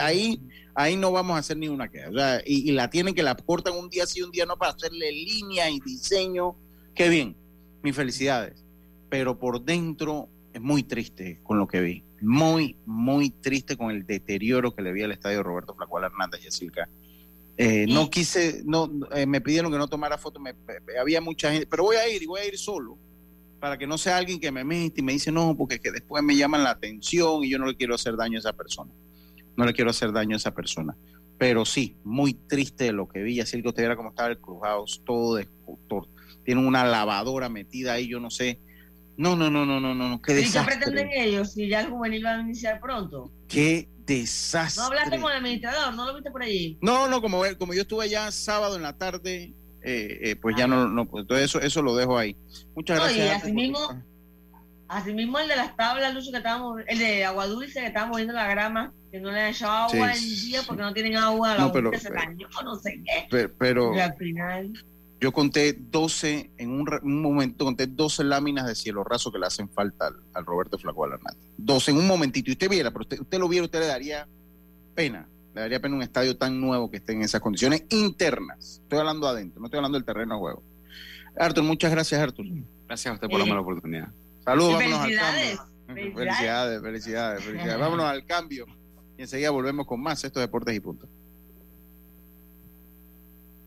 [0.00, 0.40] ahí,
[0.74, 2.10] ahí no vamos a hacer ni una queda.
[2.10, 4.72] O sea, y, la tienen que la cortan un día sí, un día no, para
[4.72, 6.56] hacerle línea y diseño.
[6.94, 7.36] Qué bien,
[7.82, 8.64] mis felicidades.
[9.08, 12.02] Pero por dentro es muy triste con lo que vi.
[12.20, 16.50] Muy, muy triste con el deterioro que le vi al estadio Roberto Flacual Hernández y
[16.50, 16.88] Silca.
[17.58, 20.42] Eh, no quise, no, eh, me pidieron que no tomara fotos,
[21.00, 22.98] había mucha gente, pero voy a ir y voy a ir solo
[23.60, 26.22] para que no sea alguien que me mete y me dice no, porque que después
[26.22, 28.92] me llaman la atención y yo no le quiero hacer daño a esa persona.
[29.56, 30.96] No le quiero hacer daño a esa persona.
[31.38, 33.40] Pero sí, muy triste lo que vi.
[33.40, 35.48] Así que usted viera cómo estaba el Clubhouse, todo de
[36.44, 38.60] Tiene una lavadora metida ahí, yo no sé.
[39.16, 40.20] No, no, no, no, no, no.
[40.20, 40.74] Qué desastre.
[40.74, 43.32] ¿Y qué pretenden ellos si ya el juvenil va a iniciar pronto?
[43.48, 44.82] Qué desastre.
[44.82, 46.78] No hablaste con el administrador, no lo viste por allí.
[46.82, 49.54] No, no, como, como yo estuve allá sábado en la tarde,
[49.88, 52.36] eh, eh, pues ya no, no pues entonces eso, eso lo dejo ahí.
[52.74, 53.24] Muchas gracias.
[53.24, 53.78] y así mismo,
[54.88, 58.16] así mismo el de las tablas, Lucho, que estábamos, el de agua dulce que estábamos
[58.16, 61.16] viendo la grama, que no le han echado agua en el día porque no tienen
[61.16, 63.48] agua, la no, pero, se dañó, no sé qué.
[63.58, 64.72] Pero, y al final...
[65.18, 69.46] Yo conté 12, en un, un, momento conté 12 láminas de cielo raso que le
[69.46, 71.42] hacen falta al, Roberto Flaco Hernández.
[71.56, 72.50] 12 en un momentito.
[72.50, 74.28] Y usted viera, pero usted, usted lo viera, usted le daría
[74.94, 78.82] pena le daría pena un estadio tan nuevo que esté en esas condiciones internas.
[78.82, 80.62] Estoy hablando adentro, no estoy hablando del terreno de juego.
[81.34, 82.44] Artur, muchas gracias, Artur.
[82.86, 84.08] Gracias a usted por la oportunidad.
[84.44, 86.14] Saludos, vámonos al cambio.
[86.14, 87.80] Felicidades, felicidades, felicidades.
[87.80, 88.66] vámonos al cambio
[89.16, 91.08] y enseguida volvemos con más estos deportes y puntos.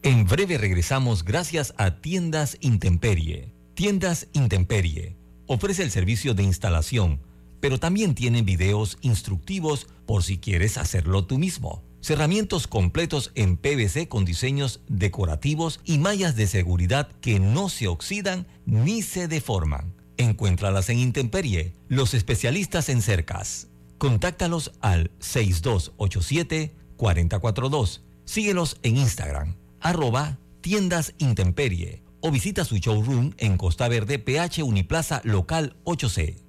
[0.04, 3.52] En breve regresamos gracias a Tiendas Intemperie.
[3.74, 7.20] Tiendas Intemperie ofrece el servicio de instalación
[7.60, 11.84] pero también tienen videos instructivos por si quieres hacerlo tú mismo.
[12.02, 18.48] Cerramientos completos en PVC con diseños decorativos y mallas de seguridad que no se oxidan
[18.66, 19.96] ni se deforman.
[20.18, 23.70] Encuéntralas en Intemperie, los especialistas en cercas.
[23.98, 28.02] Contáctalos al 6287-442.
[28.24, 35.22] Síguelos en Instagram, arroba tiendas Intemperie o visita su showroom en Costa Verde, PH Uniplaza
[35.24, 36.49] Local 8C.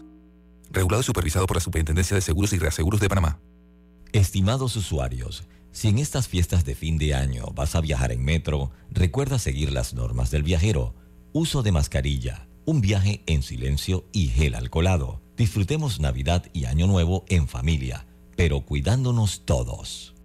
[0.71, 3.39] regulado y supervisado por la Superintendencia de Seguros y Reaseguros de Panamá.
[4.11, 8.71] Estimados usuarios, si en estas fiestas de fin de año vas a viajar en metro,
[8.89, 10.93] recuerda seguir las normas del viajero.
[11.31, 15.21] Uso de mascarilla, un viaje en silencio y gel alcoholado.
[15.37, 18.05] Disfrutemos Navidad y Año Nuevo en familia,
[18.35, 20.10] pero cuidándonos todos.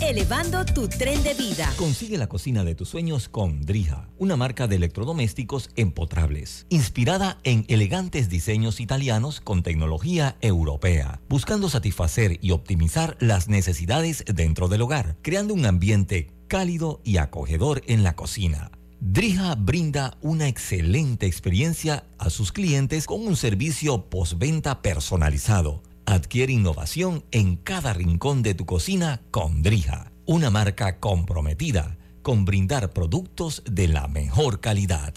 [0.00, 1.72] elevando tu tren de vida.
[1.76, 7.64] Consigue la cocina de tus sueños con Drija, una marca de electrodomésticos empotrables, inspirada en
[7.68, 15.16] elegantes diseños italianos con tecnología europea, buscando satisfacer y optimizar las necesidades dentro del hogar,
[15.22, 18.70] creando un ambiente cálido y acogedor en la cocina.
[19.06, 25.82] Drija brinda una excelente experiencia a sus clientes con un servicio postventa personalizado.
[26.06, 32.90] Adquiere innovación en cada rincón de tu cocina con Drija, una marca comprometida con brindar
[32.90, 35.14] productos de la mejor calidad.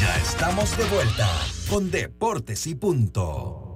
[0.00, 1.28] Ya estamos de vuelta
[1.68, 3.71] con Deportes y Punto.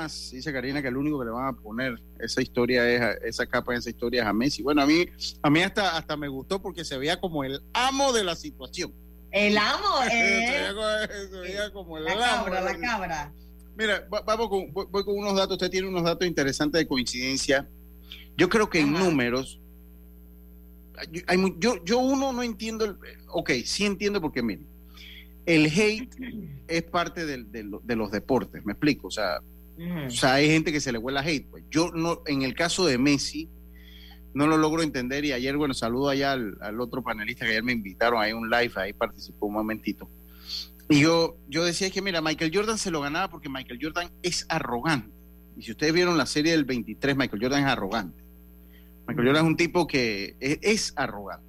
[0.00, 0.30] Más.
[0.32, 3.46] Dice Karina que el único que le van a poner esa historia es a- esa
[3.46, 4.62] capa en esa historia es a Messi.
[4.62, 5.06] Bueno, a mí,
[5.42, 8.92] a mí hasta, hasta me gustó porque se veía como el amo de la situación.
[9.30, 10.50] El amo, se, eh.
[10.50, 12.44] veía como, se veía como el La amo.
[12.46, 13.32] cabra, la cabra.
[13.76, 15.52] Mira, va- vamos con, voy, voy con unos datos.
[15.56, 17.68] Usted tiene unos datos interesantes de coincidencia.
[18.36, 19.60] Yo creo que en números,
[21.12, 22.96] yo, hay yo, yo uno no entiendo, el,
[23.28, 24.66] ok, sí entiendo porque miren,
[25.46, 26.10] el hate
[26.66, 29.40] es parte del- del- de los deportes, me explico, o sea,
[30.06, 31.46] o sea, hay gente que se le huele a hate.
[31.48, 31.64] Pues.
[31.70, 33.48] Yo no, en el caso de Messi,
[34.34, 37.62] no lo logro entender y ayer, bueno, saludo allá al, al otro panelista que ayer
[37.62, 40.08] me invitaron a un live, ahí participó un momentito.
[40.88, 44.46] Y yo, yo decía que, mira, Michael Jordan se lo ganaba porque Michael Jordan es
[44.48, 45.12] arrogante.
[45.56, 48.22] Y si ustedes vieron la serie del 23, Michael Jordan es arrogante.
[49.06, 51.46] Michael Jordan es un tipo que es, es arrogante.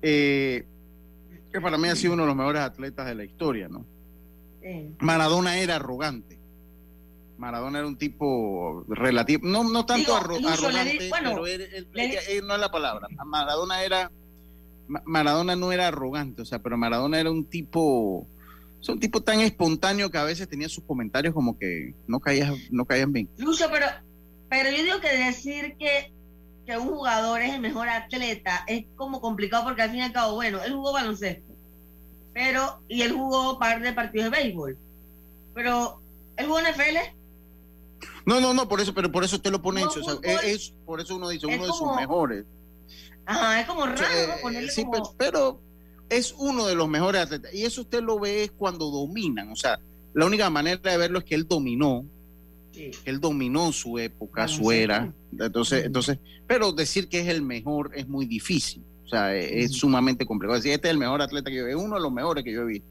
[0.00, 0.64] Eh,
[1.52, 3.84] que para mí ha sido uno de los mejores atletas de la historia, ¿no?
[5.00, 6.35] Maradona era arrogante.
[7.38, 11.46] Maradona era un tipo relativo, no, no tanto Digo, arro- le arrogante, di- bueno, pero
[11.46, 13.08] él- él- le di- él no es la palabra.
[13.24, 14.10] Maradona era,
[14.88, 18.26] Ma- Maradona no era arrogante, o sea, pero Maradona era un tipo,
[18.80, 22.54] es un tipo tan espontáneo que a veces tenía sus comentarios como que no caían,
[22.70, 23.28] no caían bien.
[23.36, 23.86] Lucho, pero,
[24.48, 26.12] pero yo digo que decir que,
[26.64, 30.12] que un jugador es el mejor atleta es como complicado porque al fin y al
[30.12, 31.52] cabo, bueno, él jugó baloncesto,
[32.32, 34.78] pero, y él jugó par de partidos de béisbol,
[35.54, 36.00] pero
[36.36, 36.98] él jugó en FL,
[38.26, 40.20] No, no, no, por eso, pero por eso usted lo pone No, o sea, fútbol.
[40.24, 42.44] es, es- por eso uno dice uno de sus mejores.
[43.24, 44.28] ajá, es como raro, Eh.
[44.42, 45.60] Ponerle sí, como- pero,
[46.08, 47.52] es uno de los mejores atletas.
[47.54, 49.50] Y eso usted lo ve es cuando dominan.
[49.50, 49.78] O sea,
[50.14, 52.04] la única manera de verlo es que él dominó.
[52.72, 55.12] Que él dominó su época, su era.
[55.38, 58.82] Entonces, entonces, pero decir que es el mejor es muy difícil.
[59.04, 60.56] O sea, es, es sumamente complicado.
[60.56, 62.62] Decir, este es el mejor atleta que yo he uno de los mejores que yo
[62.62, 62.86] he visto.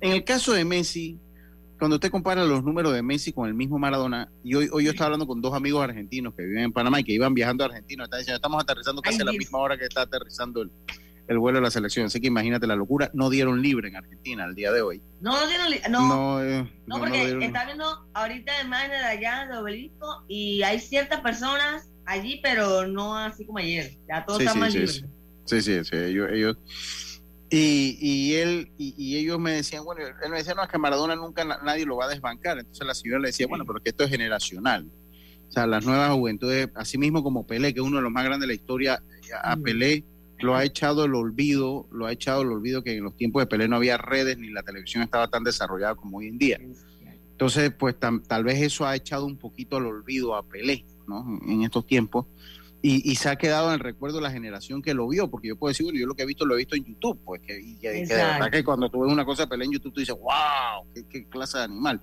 [0.00, 1.18] En el caso de Messi,
[1.78, 4.90] cuando usted compara los números de Messi con el mismo Maradona, y hoy, hoy yo
[4.90, 7.68] estaba hablando con dos amigos argentinos que viven en Panamá y que iban viajando a
[7.68, 10.70] Argentina, están diciendo, estamos aterrizando casi Ay, a la misma hora que está aterrizando el,
[11.28, 12.06] el vuelo de la selección.
[12.06, 15.02] Así que imagínate la locura, no dieron libre en Argentina el día de hoy.
[15.20, 18.98] No, no tiene li- no, no, eh, no, no porque dieron- está viendo ahorita imágenes
[19.00, 24.24] de allá de Obelisco y hay ciertas personas allí, pero no así como ayer, ya
[24.24, 24.92] todo Sí, está sí, más sí, libre.
[24.92, 25.04] sí.
[25.44, 26.56] Sí, sí, sí, ellos, ellos
[27.50, 30.78] y, y él y, y ellos me decían, bueno, él me decía, no, es que
[30.78, 32.58] Maradona nunca na- nadie lo va a desbancar.
[32.58, 34.90] Entonces la señora le decía, bueno, pero que esto es generacional.
[35.48, 38.24] O sea, las nuevas juventudes, así mismo como Pelé, que es uno de los más
[38.24, 39.02] grandes de la historia,
[39.42, 40.04] a Pelé
[40.40, 43.46] lo ha echado el olvido, lo ha echado el olvido que en los tiempos de
[43.46, 46.58] Pelé no había redes ni la televisión estaba tan desarrollada como hoy en día.
[47.32, 51.40] Entonces, pues tam- tal vez eso ha echado un poquito al olvido a Pelé, ¿no?
[51.46, 52.26] En estos tiempos.
[52.80, 55.48] Y, y se ha quedado en el recuerdo de la generación que lo vio, porque
[55.48, 57.40] yo puedo decir, bueno, yo lo que he visto lo he visto en YouTube, pues
[57.42, 59.72] que, y que- que de verdad que cuando tú ves una cosa de Pelé en
[59.72, 62.00] YouTube, tú dices, wow, qué, qué clase de animal.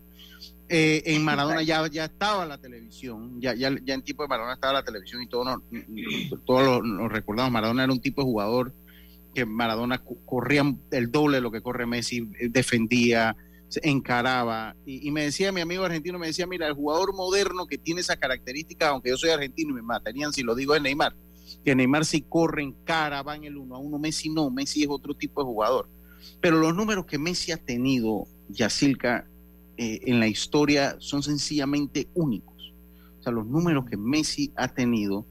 [0.67, 4.55] Eh, en Maradona ya, ya estaba la televisión, ya, ya, ya en tiempo de Maradona
[4.55, 5.61] estaba la televisión y todos nos,
[6.45, 7.51] todos lo, recordamos.
[7.53, 8.73] Maradona era un tipo de jugador
[9.33, 13.35] que Maradona corría el doble de lo que corre Messi, eh, defendía,
[13.83, 14.75] encaraba.
[14.85, 18.01] Y, y me decía mi amigo argentino, me decía, mira, el jugador moderno que tiene
[18.01, 21.15] esa característica, aunque yo soy argentino y me matarían si lo digo es Neymar,
[21.63, 24.89] que Neymar sí corre, encara, va en el uno a uno, Messi no, Messi es
[24.89, 25.89] otro tipo de jugador.
[26.41, 29.27] Pero los números que Messi ha tenido, Yacilca,
[29.77, 32.73] eh, en la historia son sencillamente únicos.
[33.19, 35.25] O sea, los números que Messi ha tenido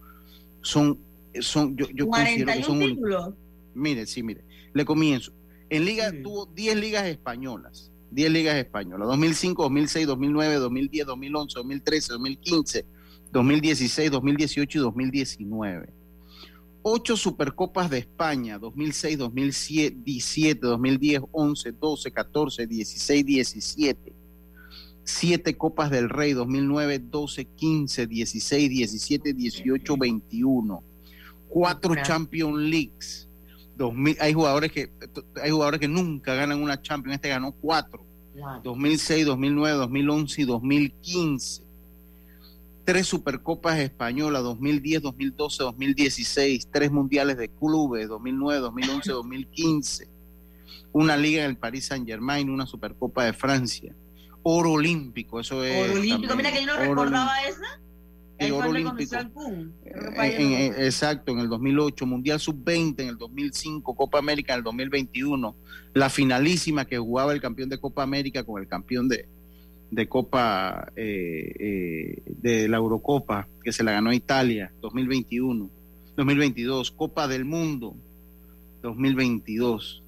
[0.61, 0.99] son,
[1.41, 3.35] son yo, yo considero que son únicos.
[3.75, 5.33] Mire, sí, mire, le comienzo.
[5.71, 12.13] En Liga tuvo 10 ligas españolas, 10 ligas españolas, 2005, 2006, 2009, 2010, 2011, 2013,
[12.13, 12.87] 2015,
[13.33, 16.05] 2016, 2018 y 2019
[16.87, 24.13] ocho Supercopas de España, 2006, 2017, 2010, 11, 12, 14, 16, 17.
[25.03, 30.83] Siete Copas del Rey, 2009, 12, 15, 16, 17, 18, 21.
[31.49, 33.29] Cuatro Champions Leagues.
[33.77, 34.91] 2000, hay, jugadores que,
[35.43, 37.17] hay jugadores que nunca ganan una Champions.
[37.17, 38.05] Este ganó cuatro.
[38.65, 41.65] 2006, 2009, 2011 y 2015
[42.85, 50.09] tres Supercopas Españolas, 2010, 2012, 2016, tres Mundiales de Clubes, 2009, 2011, 2015,
[50.93, 53.95] una Liga en el Paris Saint Germain, una Supercopa de Francia,
[54.43, 55.91] Oro Olímpico, eso es...
[55.91, 57.81] Oro Olímpico, mira que yo no recordaba esa.
[58.47, 59.17] El oro olímpico.
[60.23, 65.57] Eh, exacto, en el 2008, Mundial Sub-20 en el 2005, Copa América en el 2021,
[65.95, 69.27] la finalísima que jugaba el campeón de Copa América con el campeón de,
[69.91, 75.71] de Copa, eh, eh, de la Eurocopa, que se la ganó Italia, 2021,
[76.17, 77.97] 2022, Copa del Mundo,
[78.83, 80.03] 2022,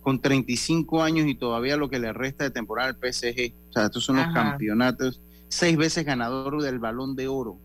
[0.00, 3.54] con 35 años y todavía lo que le resta de temporada al PSG.
[3.70, 7.58] O sea, estos son los campeonatos, seis veces ganador del balón de oro.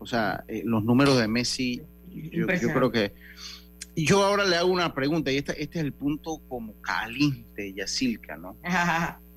[0.00, 1.82] O sea, eh, los números de Messi,
[2.32, 3.12] yo, creo que...
[3.94, 8.36] Yo ahora le hago una pregunta, y este, este es el punto como caliente, Yacilca,
[8.36, 8.56] ¿no?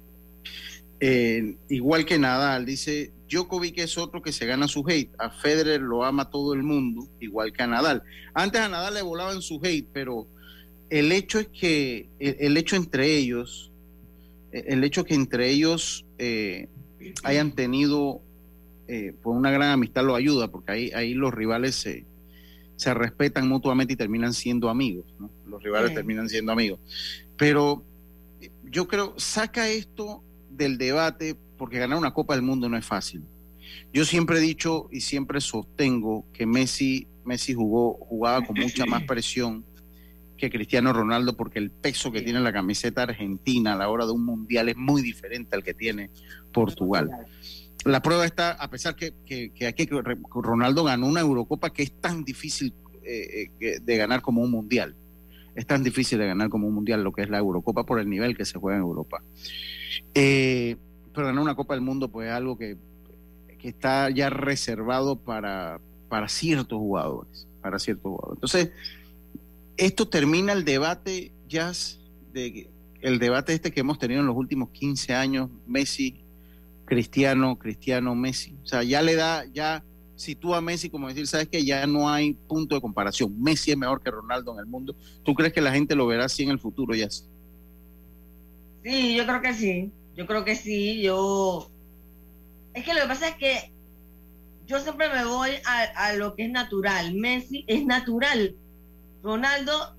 [1.06, 5.82] Eh, igual que Nadal, dice, Djokovic es otro que se gana su hate, a Federer
[5.82, 8.04] lo ama todo el mundo, igual que a Nadal.
[8.34, 10.30] Antes a Nadal le volaban su hate, pero
[10.90, 13.70] el hecho es que, el, hecho entre ellos,
[14.54, 16.70] el hecho que entre ellos eh,
[17.24, 18.22] hayan tenido
[18.88, 22.06] eh, pues una gran amistad lo ayuda, porque ahí, ahí los rivales se,
[22.76, 25.06] se respetan mutuamente y terminan siendo amigos,
[25.48, 26.80] Los rivales terminan siendo amigos.
[27.38, 27.84] Pero
[28.64, 33.24] yo creo, saca esto del debate, porque ganar una Copa del Mundo no es fácil.
[33.94, 39.04] Yo siempre he dicho y siempre sostengo que Messi, Messi jugó, jugaba con mucha más
[39.08, 39.64] presión
[40.38, 44.12] que Cristiano Ronaldo porque el peso que tiene la camiseta argentina a la hora de
[44.12, 46.10] un mundial es muy diferente al que tiene
[46.52, 47.10] Portugal.
[47.86, 49.88] La prueba está, a pesar que, que, que aquí
[50.34, 52.74] Ronaldo ganó una Eurocopa que es tan difícil
[53.06, 54.96] eh, eh, de ganar como un mundial.
[55.56, 58.10] Es tan difícil de ganar como un mundial lo que es la Eurocopa por el
[58.10, 59.22] nivel que se juega en Europa.
[60.14, 60.78] Eh,
[61.14, 62.78] pero ganar una Copa del Mundo, pues es algo que,
[63.62, 65.80] está ya reservado para,
[66.10, 68.36] para ciertos jugadores, para ciertos jugadores.
[68.36, 68.72] Entonces,
[69.78, 72.02] esto termina el debate, Jazz,
[72.34, 72.70] de,
[73.00, 76.23] el debate este que hemos tenido en los últimos 15 años, Messi,
[76.86, 78.56] Cristiano, Cristiano, Messi.
[78.64, 79.84] O sea, ya le da, ya
[80.16, 83.42] sitúa a Messi como decir, sabes que ya no hay punto de comparación.
[83.42, 84.96] Messi es mejor que Ronaldo en el mundo.
[85.24, 87.30] ¿Tú crees que la gente lo verá así en el futuro, Jazz?
[88.84, 89.92] Sí, yo creo que sí.
[90.16, 91.02] Yo creo que sí.
[91.02, 91.70] Yo.
[92.74, 93.72] Es que lo que pasa es que
[94.66, 97.14] yo siempre me voy a, lo que es natural.
[97.14, 98.56] Messi es natural.
[99.22, 99.96] Ronaldo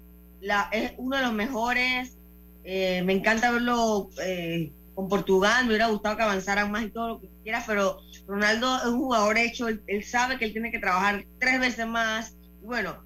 [0.72, 2.16] es uno de los mejores.
[2.64, 5.64] Eh, me encanta verlo eh, con Portugal.
[5.64, 8.98] Me hubiera gustado que avanzaran más y todo lo que quiera, pero Ronaldo es un
[8.98, 9.68] jugador hecho.
[9.68, 12.36] Él, él sabe que él tiene que trabajar tres veces más.
[12.62, 13.04] Y bueno,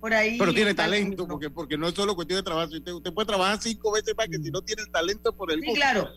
[0.00, 2.70] pero tiene talento, porque, porque no es solo cuestión de trabajo.
[2.72, 5.74] Usted, puede trabajar cinco veces más que si no tiene el talento por el Sí,
[5.74, 6.08] claro.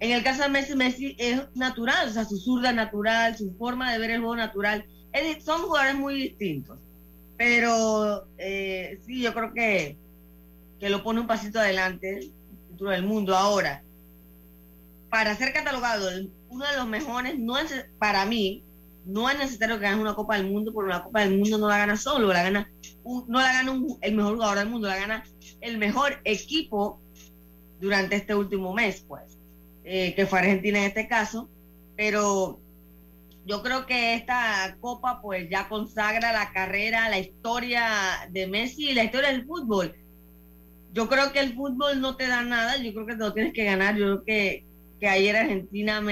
[0.00, 3.92] En el caso de Messi, Messi es natural, o sea, su zurda natural, su forma
[3.92, 4.84] de ver el juego natural.
[5.44, 6.78] son jugadores muy distintos.
[7.36, 9.96] Pero eh, sí, yo creo que,
[10.78, 12.32] que lo pone un pasito adelante el
[12.70, 13.36] futuro del mundo.
[13.36, 13.82] Ahora,
[15.14, 16.10] para ser catalogado
[16.48, 18.64] uno de los mejores, no es para mí,
[19.06, 21.68] no es necesario que ganes una Copa del Mundo, porque una Copa del Mundo no
[21.68, 22.68] la gana solo, la gana
[23.04, 25.24] no la gana el mejor jugador del mundo, la gana
[25.60, 27.00] el mejor equipo
[27.80, 29.38] durante este último mes, pues,
[29.84, 31.48] eh, que fue Argentina en este caso,
[31.96, 32.58] pero
[33.46, 38.94] yo creo que esta copa pues ya consagra la carrera, la historia de Messi y
[38.94, 39.94] la historia del fútbol.
[40.92, 43.52] Yo creo que el fútbol no te da nada, yo creo que te lo tienes
[43.52, 44.73] que ganar, yo creo que,
[45.04, 46.02] que ayer Argentina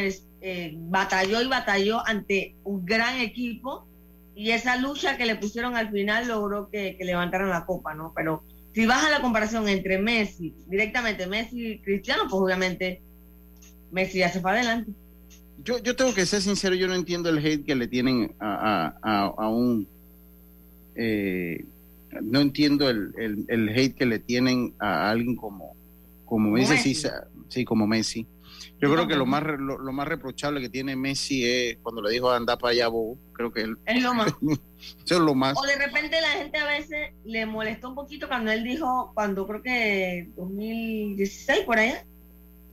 [0.43, 3.87] eh, batalló y batalló ante un gran equipo
[4.35, 8.13] y esa lucha que le pusieron al final logró que, levantaran la copa, ¿no?
[8.15, 13.01] Pero si vas a la comparación entre Messi, directamente Messi y Cristiano, pues obviamente
[13.93, 14.93] Messi ya se fue adelante.
[15.65, 18.95] Yo, yo tengo que ser sincero, yo no entiendo el hate que le tienen a,
[19.39, 19.89] a, un...
[20.97, 21.65] Eh,
[22.21, 23.15] no entiendo el,
[23.49, 25.75] el, hate que le tienen a alguien como,
[26.27, 26.95] como sí,
[27.49, 28.27] sí, como Messi.
[28.83, 32.33] Yo creo que lo más lo, más reprochable que tiene Messi es cuando le dijo
[32.33, 33.17] anda para allá, Bobo.
[33.33, 33.77] Creo que él.
[33.87, 34.35] Es lo más.
[35.05, 35.57] Eso es lo más.
[35.57, 39.47] O de repente la gente a veces le molestó un poquito cuando él dijo, cuando
[39.47, 42.05] creo que 2016 por allá,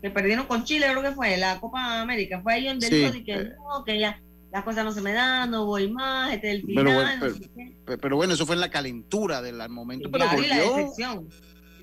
[0.01, 2.41] que perdieron con Chile, creo que fue la Copa América.
[2.41, 4.19] Fue ahí donde él dijo que no, que ya
[4.51, 6.85] las cosas no se me dan, no voy más, este es el final.
[6.85, 10.09] Pero bueno, pero, bueno, eso fue en la calentura del momento.
[10.09, 10.47] pero volvió.
[10.47, 11.29] la decepción.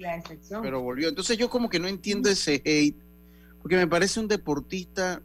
[0.01, 0.63] la decepción.
[0.63, 1.09] Pero volvió.
[1.09, 3.06] Entonces yo como que no entiendo ese hate
[3.67, 5.21] porque me parece un deportista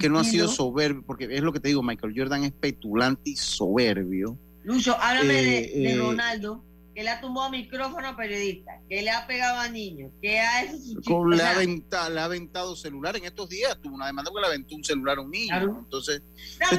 [0.00, 3.28] que no ha sido soberbio, porque es lo que te digo, Michael Jordan es petulante
[3.28, 4.38] y soberbio.
[4.64, 6.64] Lucho, háblame de, eh, eh, Ronaldo,
[6.94, 10.62] que le ha tumbado micrófono a periodistas, que le ha pegado a niños, que ha
[10.62, 14.30] hecho su le, ha aventado, le ha aventado celular en estos días, tuvo una demanda
[14.34, 15.80] que le aventó un celular a un niño.
[15.80, 16.22] Entonces,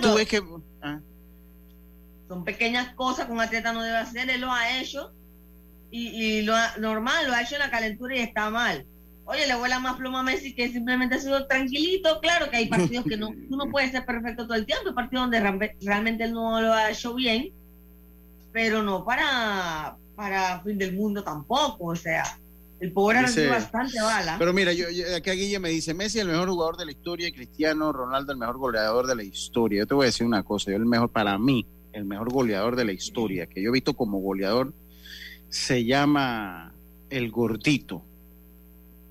[0.02, 0.42] tú ves que...
[0.82, 1.00] Ah.
[2.28, 5.14] Son pequeñas cosas que un atleta no debe hacer, él lo ha hecho
[5.92, 8.88] y, y lo normal, lo ha hecho en la calentura y está mal
[9.30, 12.20] oye, le vuela más pluma a Messi que simplemente ha sido tranquilito.
[12.20, 15.30] Claro que hay partidos que no, uno puede ser perfecto todo el tiempo, hay partidos
[15.30, 15.40] donde
[15.82, 17.52] realmente él no lo ha hecho bien,
[18.52, 22.24] pero no para, para fin del mundo tampoco, o sea.
[22.80, 24.38] El pobre ha recibido bastante bala.
[24.40, 24.86] Pero mira, yo,
[25.18, 28.38] aquí Guille me dice, Messi el mejor jugador de la historia y Cristiano Ronaldo el
[28.38, 29.80] mejor goleador de la historia.
[29.80, 32.78] Yo te voy a decir una cosa, yo el mejor para mí, el mejor goleador
[32.78, 34.74] de la historia, que yo he visto como goleador,
[35.50, 36.74] se llama
[37.10, 38.06] el gordito.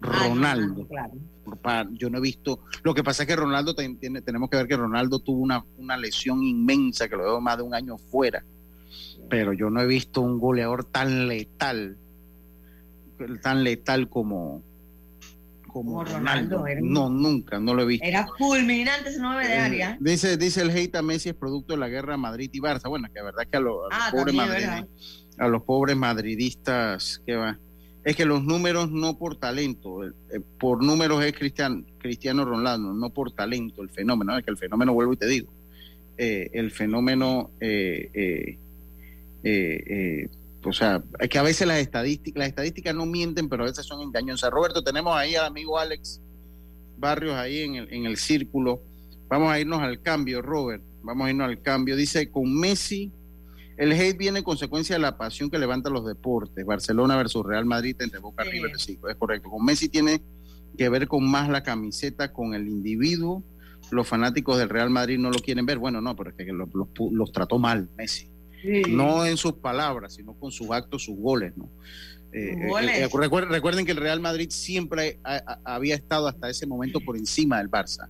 [0.00, 0.88] Ronaldo.
[1.92, 2.60] Yo no he visto.
[2.82, 5.96] Lo que pasa es que Ronaldo tiene, tenemos que ver que Ronaldo tuvo una, una
[5.96, 8.44] lesión inmensa que lo dejó más de un año fuera.
[9.28, 11.98] Pero yo no he visto un goleador tan letal,
[13.42, 14.62] tan letal como,
[15.66, 16.64] como, Ronaldo.
[16.80, 18.06] no, nunca, no lo he visto.
[18.06, 19.98] Era fulminante ese nueve de eh, área.
[20.00, 22.88] dice, dice el hate a Messi es producto de la guerra Madrid y Barça.
[22.88, 24.36] Bueno, que la verdad que a, los, ah, pobres
[25.38, 27.58] a los pobres madridistas, que va
[28.08, 33.10] es que los números no por talento, eh, eh, por números es Cristiano, Ronaldo, no
[33.10, 35.52] por talento, el fenómeno, es que el fenómeno, vuelvo y te digo,
[36.16, 37.50] eh, el fenómeno,
[40.64, 43.84] o sea, es que a veces las estadísticas, las estadísticas no mienten, pero a veces
[43.84, 44.50] son engañosas.
[44.50, 46.22] Roberto, tenemos ahí al amigo Alex
[46.96, 48.80] Barrios ahí en el, en el círculo.
[49.28, 51.94] Vamos a irnos al cambio, Robert, vamos a irnos al cambio.
[51.94, 53.12] Dice, con Messi
[53.78, 56.66] el hate viene en consecuencia de la pasión que levantan los deportes.
[56.66, 58.50] Barcelona versus Real Madrid entre Boca sí.
[58.50, 59.48] River, sí, es correcto.
[59.48, 60.20] Con Messi tiene
[60.76, 63.44] que ver con más la camiseta, con el individuo.
[63.92, 65.78] Los fanáticos del Real Madrid no lo quieren ver.
[65.78, 68.28] Bueno, no, pero es que los, trató mal Messi.
[68.90, 71.70] No en sus palabras, sino con sus actos, sus goles, ¿no?
[72.32, 75.18] Eh, eh, eh, recuerden, que el Real Madrid siempre
[75.64, 78.08] había estado hasta ese momento por encima del Barça.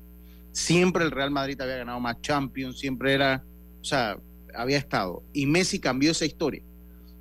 [0.51, 3.45] Siempre el Real Madrid había ganado más Champions, siempre era,
[3.81, 4.19] o sea,
[4.59, 5.23] había estado.
[5.33, 6.63] Y Messi cambió esa historia.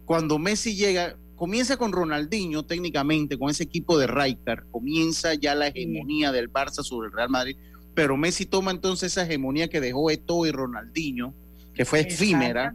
[0.05, 5.67] Cuando Messi llega, comienza con Ronaldinho técnicamente, con ese equipo de Rijkaard, comienza ya la
[5.67, 7.57] hegemonía del Barça sobre el Real Madrid,
[7.93, 11.33] pero Messi toma entonces esa hegemonía que dejó Eto'o y Ronaldinho
[11.77, 12.73] que fue efímera,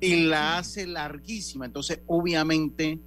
[0.00, 1.66] y la hace larguísima.
[1.66, 2.98] Entonces, obviamente,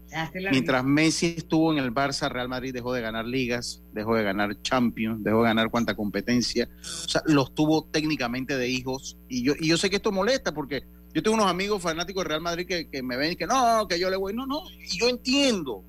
[0.51, 4.61] mientras Messi estuvo en el Barça, Real Madrid dejó de ganar ligas, dejó de ganar
[4.61, 6.69] Champions, dejó de ganar cuanta competencia.
[6.79, 9.17] O sea, los tuvo técnicamente de hijos.
[9.27, 12.29] Y yo, y yo sé que esto molesta porque yo tengo unos amigos fanáticos de
[12.29, 14.35] Real Madrid que, me ven y que no, que yo le voy.
[14.35, 15.83] No, no, y yo entiendo.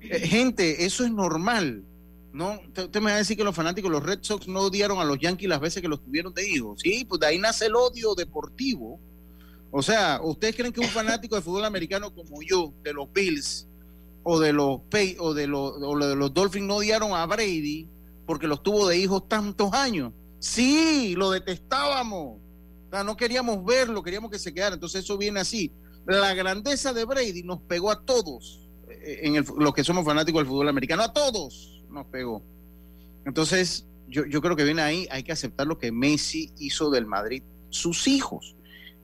[0.00, 1.84] Eh, gente, eso es normal.
[2.38, 5.04] No, usted me va a decir que los fanáticos, los Red Sox no odiaron a
[5.04, 6.80] los Yankees las veces que los tuvieron de hijos.
[6.80, 9.00] Sí, pues de ahí nace el odio deportivo.
[9.72, 13.66] O sea, ¿ustedes creen que un fanático de fútbol americano como yo, de los Bills
[14.22, 14.82] o de los
[15.18, 17.88] o de los, o de los Dolphins no odiaron a Brady
[18.24, 20.12] porque los tuvo de hijos tantos años?
[20.38, 22.36] Sí, lo detestábamos.
[22.36, 24.74] O sea, no queríamos verlo, queríamos que se quedara.
[24.74, 25.72] Entonces eso viene así.
[26.06, 30.46] La grandeza de Brady nos pegó a todos, eh, en los que somos fanáticos del
[30.46, 32.42] fútbol americano, a todos nos pegó.
[33.24, 37.06] Entonces, yo, yo creo que viene ahí, hay que aceptar lo que Messi hizo del
[37.06, 38.56] Madrid, sus hijos.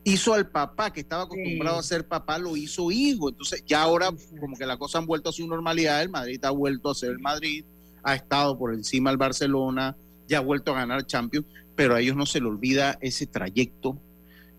[0.04, 3.30] Hizo al papá que estaba acostumbrado a ser papá, lo hizo hijo.
[3.30, 6.50] Entonces, ya ahora, como que la cosa han vuelto a su normalidad, el Madrid ha
[6.50, 7.64] vuelto a ser el Madrid,
[8.02, 9.96] ha estado por encima del Barcelona,
[10.28, 13.98] ya ha vuelto a ganar Champions, pero a ellos no se le olvida ese trayecto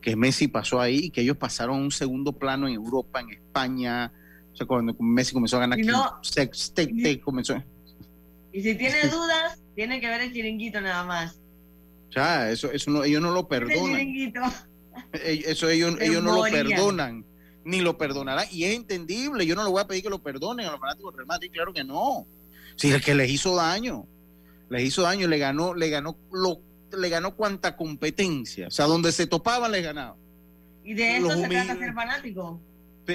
[0.02, 3.32] que Messi pasó ahí y que ellos pasaron a un segundo plano en Europa, en
[3.32, 4.12] España.
[4.54, 7.56] O sea, cuando Messi comenzó a ganar, no, sextete, comenzó.
[8.56, 11.42] Y si tiene dudas, tiene que ver el chiringuito nada más.
[12.16, 14.00] Ya, eso, eso no, ellos no lo perdonan.
[14.00, 17.26] Eh, eso ellos, ellos no lo perdonan,
[17.66, 18.48] ni lo perdonarán.
[18.50, 21.12] Y es entendible, yo no le voy a pedir que lo perdonen a los fanáticos
[21.12, 22.26] del Real Madrid, claro que no.
[22.78, 24.08] Si el que les hizo daño,
[24.70, 26.62] les hizo daño, le ganó, le ganó lo,
[26.98, 28.68] le ganó cuanta competencia.
[28.68, 30.16] O sea, donde se topaban, les ganaba.
[30.86, 32.62] Y de eso se trata ser fanático.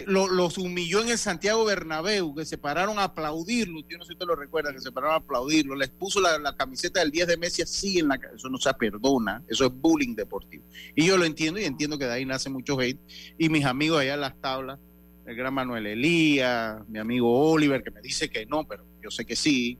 [0.07, 4.13] Los humilló en el Santiago Bernabéu, que se pararon a aplaudirlo, yo no sé si
[4.15, 7.37] usted lo recuerda, que se pararon a aplaudirlo, les puso la, camiseta del 10 de
[7.37, 10.65] Messi así en la eso no se perdona, eso es bullying deportivo.
[10.95, 13.01] Y yo lo entiendo y entiendo que de ahí nace mucho hate.
[13.39, 14.79] Y mis amigos allá en las tablas,
[15.27, 19.25] el gran Manuel Elías, mi amigo Oliver, que me dice que no, pero yo sé
[19.25, 19.79] que sí.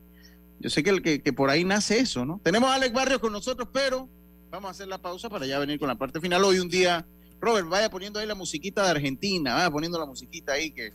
[0.59, 2.39] Yo sé que, el, que, que por ahí nace eso, ¿no?
[2.43, 4.09] Tenemos a Alex Barrios con nosotros, pero
[4.49, 6.43] vamos a hacer la pausa para ya venir con la parte final.
[6.43, 7.05] Hoy un día
[7.41, 10.93] Robert, vaya poniendo ahí la musiquita de Argentina, vaya poniendo la musiquita ahí que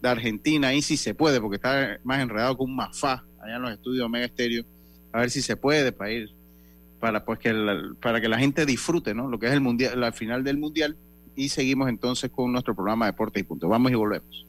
[0.00, 3.62] de Argentina, ahí sí se puede, porque está más enredado con un mafá allá en
[3.62, 4.64] los estudios Mega Estéreo,
[5.12, 6.30] a ver si se puede para ir,
[6.98, 9.28] para pues que la, para que la gente disfrute, ¿no?
[9.28, 10.96] Lo que es el mundial, la final del mundial,
[11.36, 13.68] y seguimos entonces con nuestro programa Deporte y Punto.
[13.68, 14.46] Vamos y volvemos.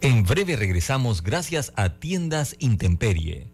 [0.00, 3.53] En breve regresamos gracias a Tiendas Intemperie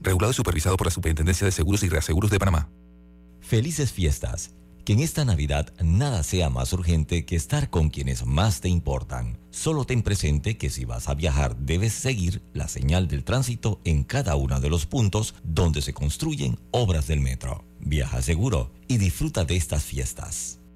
[0.00, 2.68] regulado y supervisado por la Superintendencia de Seguros y Reaseguros de Panamá.
[3.40, 4.54] Felices fiestas.
[4.84, 9.38] Que en esta Navidad nada sea más urgente que estar con quienes más te importan.
[9.50, 14.04] Solo ten presente que si vas a viajar debes seguir la señal del tránsito en
[14.04, 17.64] cada uno de los puntos donde se construyen obras del metro.
[17.78, 20.59] Viaja seguro y disfruta de estas fiestas.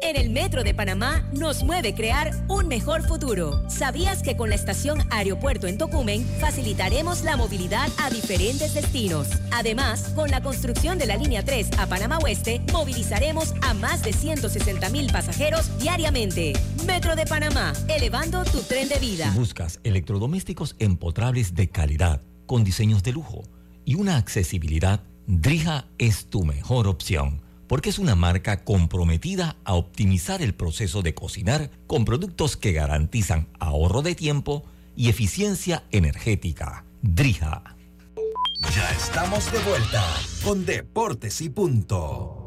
[0.00, 3.68] En el Metro de Panamá nos mueve crear un mejor futuro.
[3.68, 9.28] ¿Sabías que con la estación Aeropuerto en Tocumen facilitaremos la movilidad a diferentes destinos?
[9.50, 14.12] Además, con la construcción de la línea 3 a Panamá Oeste, movilizaremos a más de
[14.12, 16.52] 160 mil pasajeros diariamente.
[16.86, 19.32] Metro de Panamá, elevando tu tren de vida.
[19.34, 23.42] buscas electrodomésticos empotrables de calidad, con diseños de lujo
[23.84, 30.42] y una accesibilidad, Drija es tu mejor opción porque es una marca comprometida a optimizar
[30.42, 34.64] el proceso de cocinar con productos que garantizan ahorro de tiempo
[34.96, 36.84] y eficiencia energética.
[37.02, 37.76] Drija.
[38.74, 40.04] Ya estamos de vuelta
[40.42, 42.37] con Deportes y Punto.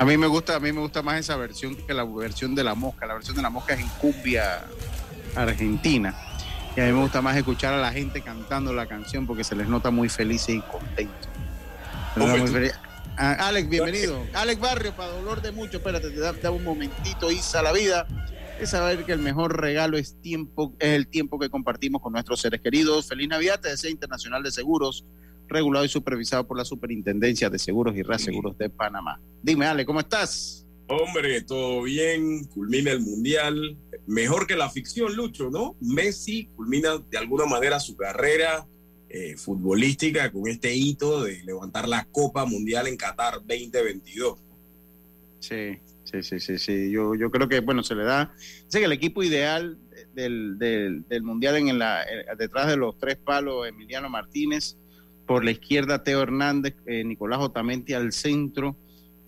[0.00, 2.64] A mí me gusta, a mí me gusta más esa versión que la versión de
[2.64, 3.06] la mosca.
[3.06, 4.64] La versión de la mosca es en cumbia
[5.36, 6.16] argentina.
[6.74, 9.54] Y a mí me gusta más escuchar a la gente cantando la canción porque se
[9.54, 11.28] les nota muy felices y contentos.
[13.18, 14.24] Ah, Alex, bienvenido.
[14.32, 18.06] Alex Barrio, para dolor de mucho, espérate, te da, un momentito, Isa, la vida.
[18.58, 22.40] Es saber que el mejor regalo es tiempo, es el tiempo que compartimos con nuestros
[22.40, 23.06] seres queridos.
[23.06, 25.04] Feliz Navidad, te desea Internacional de Seguros
[25.50, 29.20] regulado y supervisado por la Superintendencia de Seguros y Reaseguros de Panamá.
[29.42, 30.66] Dime, Ale, ¿cómo estás?
[30.88, 33.76] Hombre, todo bien, culmina el Mundial,
[34.06, 35.76] mejor que la ficción, Lucho, ¿no?
[35.80, 38.66] Messi culmina de alguna manera su carrera
[39.08, 44.40] eh, futbolística con este hito de levantar la Copa Mundial en Qatar 2022.
[45.40, 46.90] Sí, sí, sí, sí, sí.
[46.90, 48.34] Yo, yo creo que, bueno, se le da,
[48.66, 49.78] sé que el equipo ideal
[50.14, 54.76] del, del, del Mundial en la, eh, detrás de los tres palos, Emiliano Martínez,
[55.30, 58.74] por la izquierda Teo Hernández, eh, Nicolás Otamendi al centro,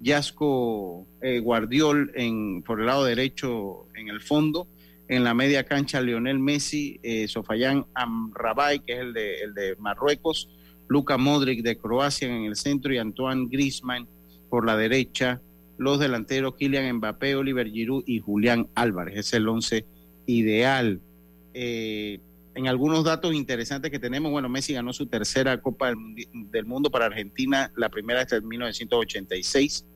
[0.00, 4.66] Yasco eh, Guardiol en, por el lado derecho en el fondo,
[5.06, 9.76] en la media cancha Lionel Messi, eh, Sofayán Amrabai, que es el de, el de
[9.76, 10.48] Marruecos,
[10.88, 14.08] Luka Modric de Croacia en el centro y Antoine Griezmann
[14.50, 15.40] por la derecha,
[15.78, 19.86] los delanteros Kylian Mbappé, Oliver Giroud y Julián Álvarez, es el once
[20.26, 21.00] ideal.
[21.54, 22.18] Eh,
[22.54, 25.92] en algunos datos interesantes que tenemos, bueno, Messi ganó su tercera Copa
[26.50, 29.86] del, Mundo para Argentina, la primera desde 1986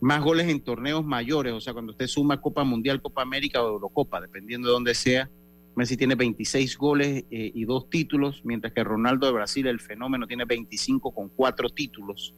[0.00, 3.68] más goles en torneos mayores, o sea, cuando usted suma Copa Mundial, Copa América o
[3.68, 5.30] Eurocopa, dependiendo de dónde sea,
[5.74, 10.26] Messi tiene 26 goles eh, y dos títulos, mientras que Ronaldo de Brasil, el fenómeno,
[10.26, 12.34] tiene 25 con cuatro títulos.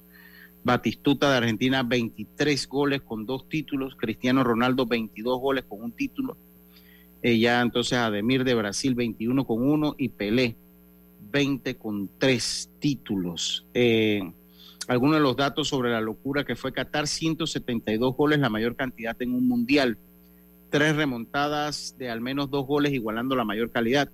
[0.65, 3.95] Batistuta de Argentina, 23 goles con dos títulos.
[3.95, 6.37] Cristiano Ronaldo, 22 goles con un título.
[7.23, 9.95] Ya entonces Ademir de Brasil, 21 con uno.
[9.99, 10.57] Y Pelé,
[11.31, 13.67] 20 con tres títulos.
[13.75, 14.23] Eh,
[14.89, 19.21] algunos de los datos sobre la locura que fue Qatar, 172 goles, la mayor cantidad
[19.21, 19.99] en un mundial,
[20.71, 24.09] tres remontadas de al menos dos goles, igualando la mayor calidad.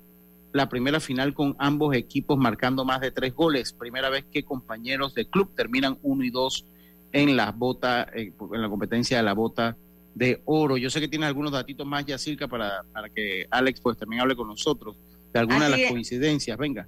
[0.53, 5.15] La primera final con ambos equipos marcando más de tres goles, primera vez que compañeros
[5.15, 6.65] de club terminan uno y dos
[7.13, 9.77] en la bota, eh, en la competencia de la bota
[10.15, 10.77] de oro.
[10.77, 14.23] Yo sé que tiene algunos datitos más, ya cerca para, para que Alex pues también
[14.23, 14.97] hable con nosotros
[15.33, 16.57] de algunas de las coincidencias.
[16.57, 16.87] Venga.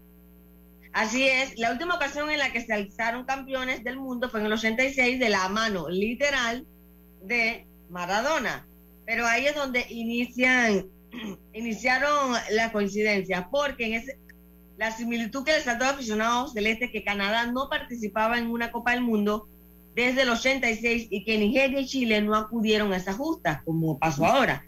[0.92, 4.46] Así es, la última ocasión en la que se alzaron campeones del mundo fue en
[4.46, 6.64] el 86 de la mano literal
[7.22, 8.66] de Maradona.
[9.04, 10.86] Pero ahí es donde inician,
[11.52, 14.18] iniciaron la coincidencia, porque en ese,
[14.78, 18.72] la similitud que les ha dado aficionados del este que Canadá no participaba en una
[18.72, 19.48] Copa del Mundo
[19.96, 24.26] desde el 86 y que Nigeria y Chile no acudieron a esa justa, como pasó
[24.26, 24.66] ahora.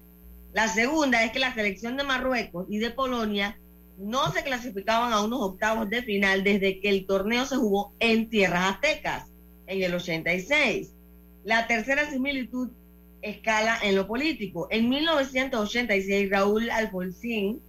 [0.55, 3.61] La segunda es que la selección de Marruecos y de Polonia
[3.99, 8.31] no se clasificaban a unos octavos de final desde que el torneo se jugó en
[8.31, 9.27] tierras aztecas
[9.67, 10.95] en el 86.
[11.45, 12.71] La tercera similitud
[13.21, 14.67] escala en lo político.
[14.71, 17.61] En 1986, Raúl Alfonsín,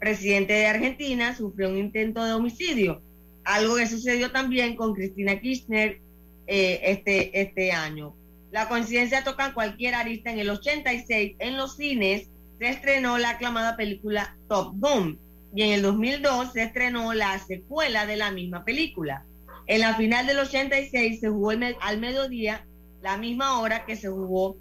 [0.00, 3.02] presidente de Argentina, sufrió un intento de homicidio,
[3.44, 6.00] algo que sucedió también con Cristina Kirchner
[6.46, 8.14] eh, este, este año.
[8.50, 10.30] La coincidencia toca cualquier arista.
[10.30, 12.28] En el 86, en los cines,
[12.58, 15.18] se estrenó la aclamada película Top Gun,
[15.54, 19.24] y en el 2002 se estrenó la secuela de la misma película.
[19.66, 22.66] En la final del 86 se jugó al mediodía,
[23.02, 24.56] la misma hora que se jugó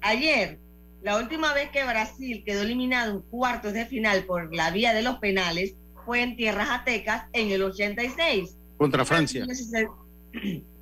[0.00, 0.58] ayer.
[1.02, 5.02] La última vez que Brasil quedó eliminado en cuartos de final por la vía de
[5.02, 5.74] los penales
[6.04, 8.56] fue en tierras aztecas en el 86.
[8.76, 9.46] Contra Francia.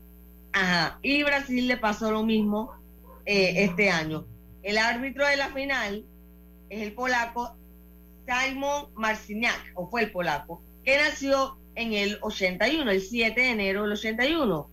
[0.52, 0.98] Ajá.
[1.02, 2.72] Y Brasil le pasó lo mismo
[3.24, 4.26] eh, este año.
[4.62, 6.04] El árbitro de la final
[6.68, 7.56] es el polaco
[8.26, 13.82] Simon Marciniak, o fue el polaco, que nació en el 81, el 7 de enero
[13.82, 14.70] del 81.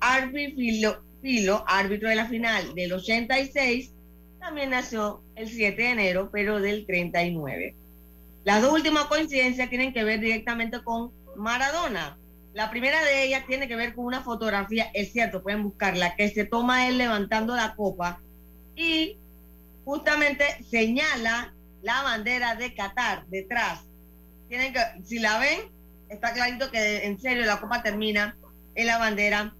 [0.00, 3.92] Arby Filo, Filo, árbitro de la final del 86,
[4.40, 7.74] también nació el 7 de enero, pero del 39.
[8.44, 12.18] Las dos últimas coincidencias tienen que ver directamente con Maradona.
[12.54, 16.30] La primera de ellas tiene que ver con una fotografía, es cierto, pueden buscarla, que
[16.30, 18.20] se toma él levantando la copa
[18.76, 19.18] y
[19.84, 21.52] justamente señala
[21.82, 23.80] la bandera de Qatar detrás.
[24.48, 25.62] Tienen que, si la ven,
[26.08, 28.36] está clarito que en serio la copa termina
[28.76, 29.52] en la bandera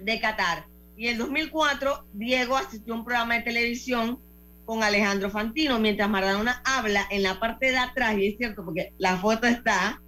[0.00, 0.64] de Qatar.
[0.96, 4.18] Y en 2004, Diego asistió a un programa de televisión
[4.64, 8.94] con Alejandro Fantino, mientras Maradona habla en la parte de atrás, y es cierto porque
[8.96, 10.00] la foto está,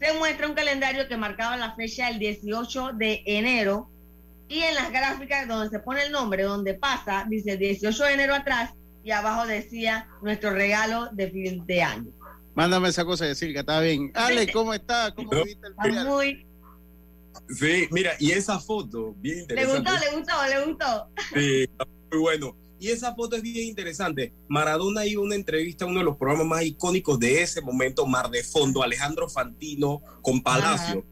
[0.00, 3.90] se muestra un calendario que marcaba la fecha del 18 de enero,
[4.48, 8.34] y en las gráficas donde se pone el nombre, donde pasa, dice 18 de enero
[8.34, 8.72] atrás,
[9.02, 12.10] y abajo decía nuestro regalo de fin de año.
[12.54, 14.10] Mándame esa cosa de que está bien.
[14.14, 15.12] Ale, ¿cómo está?
[15.14, 16.46] ¿Cómo viste el Muy...
[17.50, 19.90] Sí, mira, y esa foto, bien interesante.
[19.90, 21.08] Le gustó, le gustó, le gustó.
[21.34, 21.70] Sí,
[22.10, 22.56] muy bueno.
[22.78, 24.32] Y esa foto es bien interesante.
[24.48, 28.06] Maradona iba a una entrevista a uno de los programas más icónicos de ese momento,
[28.06, 31.04] Mar de Fondo, Alejandro Fantino con Palacio.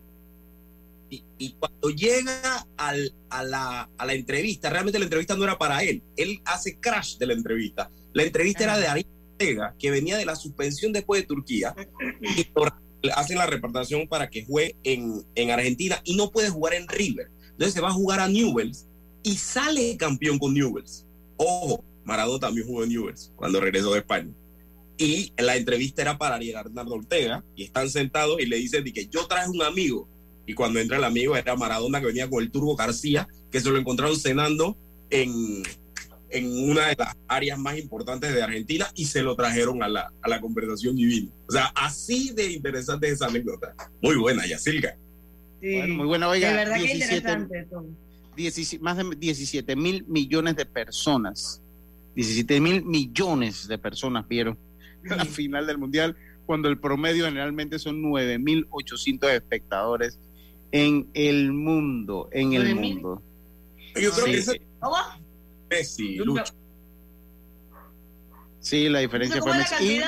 [1.38, 5.84] Y, cuando llega al, a, la, a, la, entrevista, realmente la entrevista no era para
[5.84, 7.88] él, él hace crash de la entrevista.
[8.12, 11.74] La entrevista era de Ari Ortega, que venía de la suspensión después de Turquía,
[12.20, 12.46] y
[13.14, 17.30] hacen la repartación para que juegue en, en Argentina y no puede jugar en River.
[17.50, 18.86] Entonces se va a jugar a Newells
[19.22, 21.03] y sale campeón con Newells.
[21.36, 24.32] Ojo, Maradona también jugó en Newell's cuando regresó de España.
[24.96, 29.26] Y la entrevista era para Bernardo Ortega y están sentados y le dicen que yo
[29.26, 30.08] traje un amigo.
[30.46, 33.70] Y cuando entra el amigo era Maradona que venía con el Turbo García, que se
[33.70, 34.76] lo encontraron cenando
[35.10, 35.62] en,
[36.30, 40.12] en una de las áreas más importantes de Argentina y se lo trajeron a la,
[40.20, 41.30] a la conversación divina.
[41.48, 43.74] O sea, así de interesante es esa anécdota.
[44.02, 44.96] Muy buena, Yacilca.
[45.60, 45.80] Sí.
[45.88, 46.50] muy buena, oiga.
[46.50, 47.54] De verdad que interesante.
[47.54, 47.86] 17,
[48.80, 51.60] más de 17 mil millones de personas,
[52.14, 54.58] 17 mil millones de personas vieron
[55.02, 56.16] la final del Mundial,
[56.46, 60.18] cuando el promedio generalmente son 9 mil 800 espectadores
[60.72, 63.22] en el mundo, en el mundo.
[63.94, 64.32] Yo creo Sí.
[64.32, 64.60] que ese
[65.70, 66.52] Messi, Lucho.
[68.60, 70.00] Sí, la diferencia ¿Cómo fue Messi.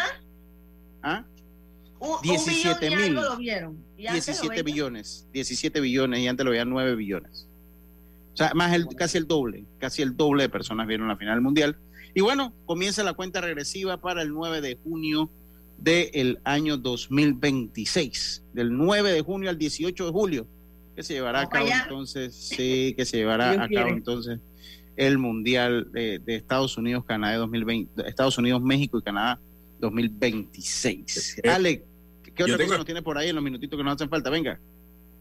[1.02, 1.24] ¿Ah?
[1.98, 3.18] Un, un 17 millón y mil.
[3.18, 3.84] algo lo vieron.
[3.96, 4.64] Y antes lo 17 veían.
[4.64, 7.48] billones, 17 billones y antes lo veían 9 billones.
[8.36, 11.36] O sea, más el, casi el doble, casi el doble de personas vieron la final
[11.36, 11.78] del mundial.
[12.14, 15.30] Y bueno, comienza la cuenta regresiva para el 9 de junio
[15.78, 20.46] del año 2026, del 9 de junio al 18 de julio,
[20.94, 23.90] que se llevará a cabo entonces, sí, que se llevará Dios a cabo quiere.
[23.90, 24.38] entonces
[24.96, 29.38] el mundial de, de Estados Unidos, Canadá 2020, Estados Unidos, México y Canadá
[29.80, 31.40] 2026.
[31.42, 31.84] Eh, Ale,
[32.34, 34.30] ¿qué otra tengo- cosa nos tiene por ahí en los minutitos que nos hacen falta?
[34.30, 34.58] Venga.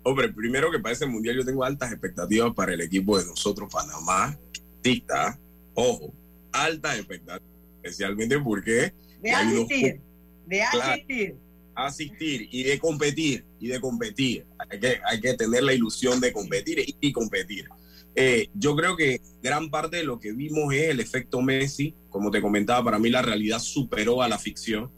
[0.08, 3.68] Hombre, primero que para ese mundial yo tengo altas expectativas para el equipo de nosotros,
[3.74, 4.38] Panamá.
[4.82, 5.40] Tica,
[5.74, 6.14] ojo,
[6.52, 7.42] altas expectativas.
[7.82, 10.02] Especialmente porque De unos asistir.
[10.46, 10.92] De Claro.
[10.94, 11.36] asistir.
[11.74, 14.46] asistir y de competir y de competir.
[14.70, 17.68] Hay que, hay que tener la ilusión de competir y, y competir.
[18.16, 21.96] Eh, yo creo que gran parte de lo que vimos es el efecto Messi.
[22.10, 24.90] Como te comentaba, para mí la realidad superó a la ficción,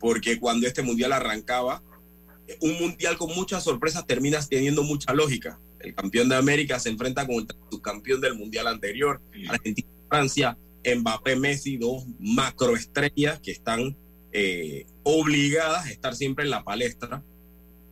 [0.00, 1.82] porque cuando este mundial arrancaba,
[2.60, 5.58] un mundial con muchas sorpresas terminas teniendo mucha lógica.
[5.80, 11.36] El campeón de América se enfrenta con el subcampeón del mundial anterior, Argentina, Francia, Mbappé,
[11.36, 13.96] Messi, dos macroestrellas que están
[14.32, 17.22] eh, obligadas a estar siempre en la palestra.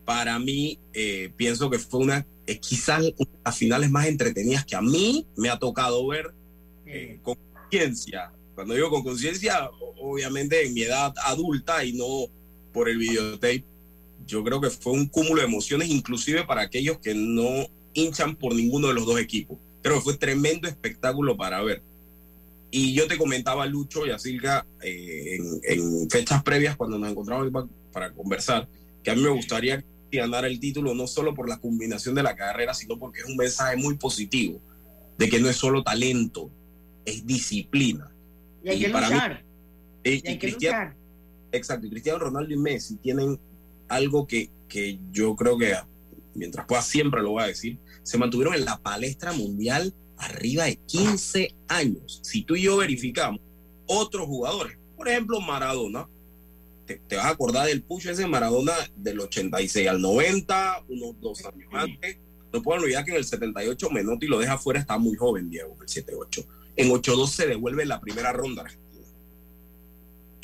[0.05, 4.65] Para mí, eh, pienso que fue una, eh, quizás una de las finales más entretenidas
[4.65, 6.35] que a mí me ha tocado ver
[6.87, 8.33] eh, con conciencia.
[8.55, 12.27] Cuando digo con conciencia, obviamente en mi edad adulta y no
[12.73, 13.65] por el videotape,
[14.27, 18.55] yo creo que fue un cúmulo de emociones, inclusive para aquellos que no hinchan por
[18.55, 19.59] ninguno de los dos equipos.
[19.83, 21.83] Creo que fue tremendo espectáculo para ver.
[22.71, 25.61] Y yo te comentaba, Lucho y Asilga, eh, en,
[26.03, 28.69] en fechas previas, cuando nos encontramos pa- para conversar,
[29.03, 32.35] que a mí me gustaría ganar el título no solo por la combinación de la
[32.37, 34.61] carrera, sino porque es un mensaje muy positivo
[35.19, 36.51] de que no es solo talento,
[37.05, 38.11] es disciplina.
[38.65, 39.45] Y hay Y que para mí- luchar.
[40.05, 40.97] Eh, Y y hay que Cristiano, luchar.
[41.53, 43.39] exacto, y Cristiano Ronaldo y Messi tienen
[43.89, 45.75] algo que, que yo creo que,
[46.35, 50.77] mientras pueda, siempre lo voy a decir, se mantuvieron en la palestra mundial arriba de
[50.77, 52.21] 15 años.
[52.23, 53.41] Si tú y yo verificamos
[53.87, 56.09] otros jugadores, por ejemplo, Maradona,
[56.87, 61.45] te, te vas a acordar del pucho ese Maradona del 86 al 90, unos dos
[61.45, 62.19] años antes.
[62.53, 65.77] No puedo olvidar que en el 78 Menotti lo deja fuera, está muy joven, Diego,
[65.81, 66.47] el 78.
[66.77, 68.65] En 82 se devuelve la primera ronda.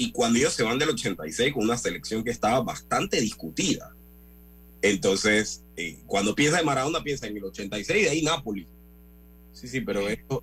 [0.02, 3.94] Y cuando ellos se van del 86 con una selección que estaba bastante discutida.
[4.82, 8.66] Entonces, eh, cuando piensa en Maradona, piensa en el 86 y de ahí Napoli.
[9.52, 10.42] Sí, sí, pero esto-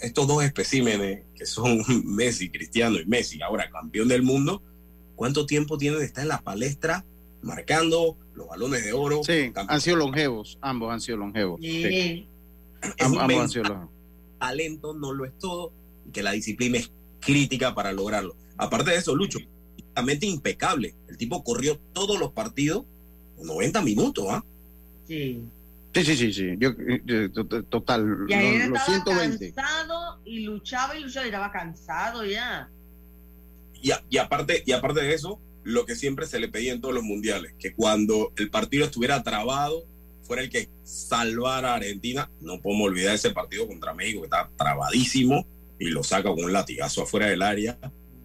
[0.00, 4.62] estos dos especímenes que son Messi, Cristiano y Messi, ahora campeón del mundo,
[5.16, 7.04] ¿cuánto tiempo tienen de estar en la palestra
[7.40, 9.22] marcando los balones de oro?
[9.24, 11.60] Sí, han sido longevos, ambos han sido longevos.
[11.62, 12.26] Sí.
[13.00, 13.90] Am- ambos han sido longevos.
[14.38, 15.72] talento no lo es todo
[16.06, 16.90] y que la disciplina es
[17.20, 18.36] crítica para lograrlo.
[18.58, 19.38] Aparte de eso, Lucho,
[20.26, 20.94] impecable.
[21.08, 22.84] El tipo corrió todos los partidos
[23.42, 24.44] 90 minutos, ¿ah?
[25.06, 25.42] Sí.
[25.94, 26.46] Sí, sí, sí, sí.
[26.58, 26.70] Yo,
[27.04, 29.52] yo- to- to- total, Y ayer los, los estaba 120.
[29.54, 32.68] cansado y luchaba y luchaba y estaba cansado ya.
[33.80, 36.80] Y, a- y aparte, y aparte de eso, lo que siempre se le pedía en
[36.80, 39.84] todos los mundiales, que cuando el partido estuviera trabado,
[40.22, 42.30] fuera el que salvara a Argentina.
[42.40, 45.46] No podemos olvidar ese partido contra México, que estaba trabadísimo,
[45.78, 47.78] y lo saca con un latigazo afuera del área,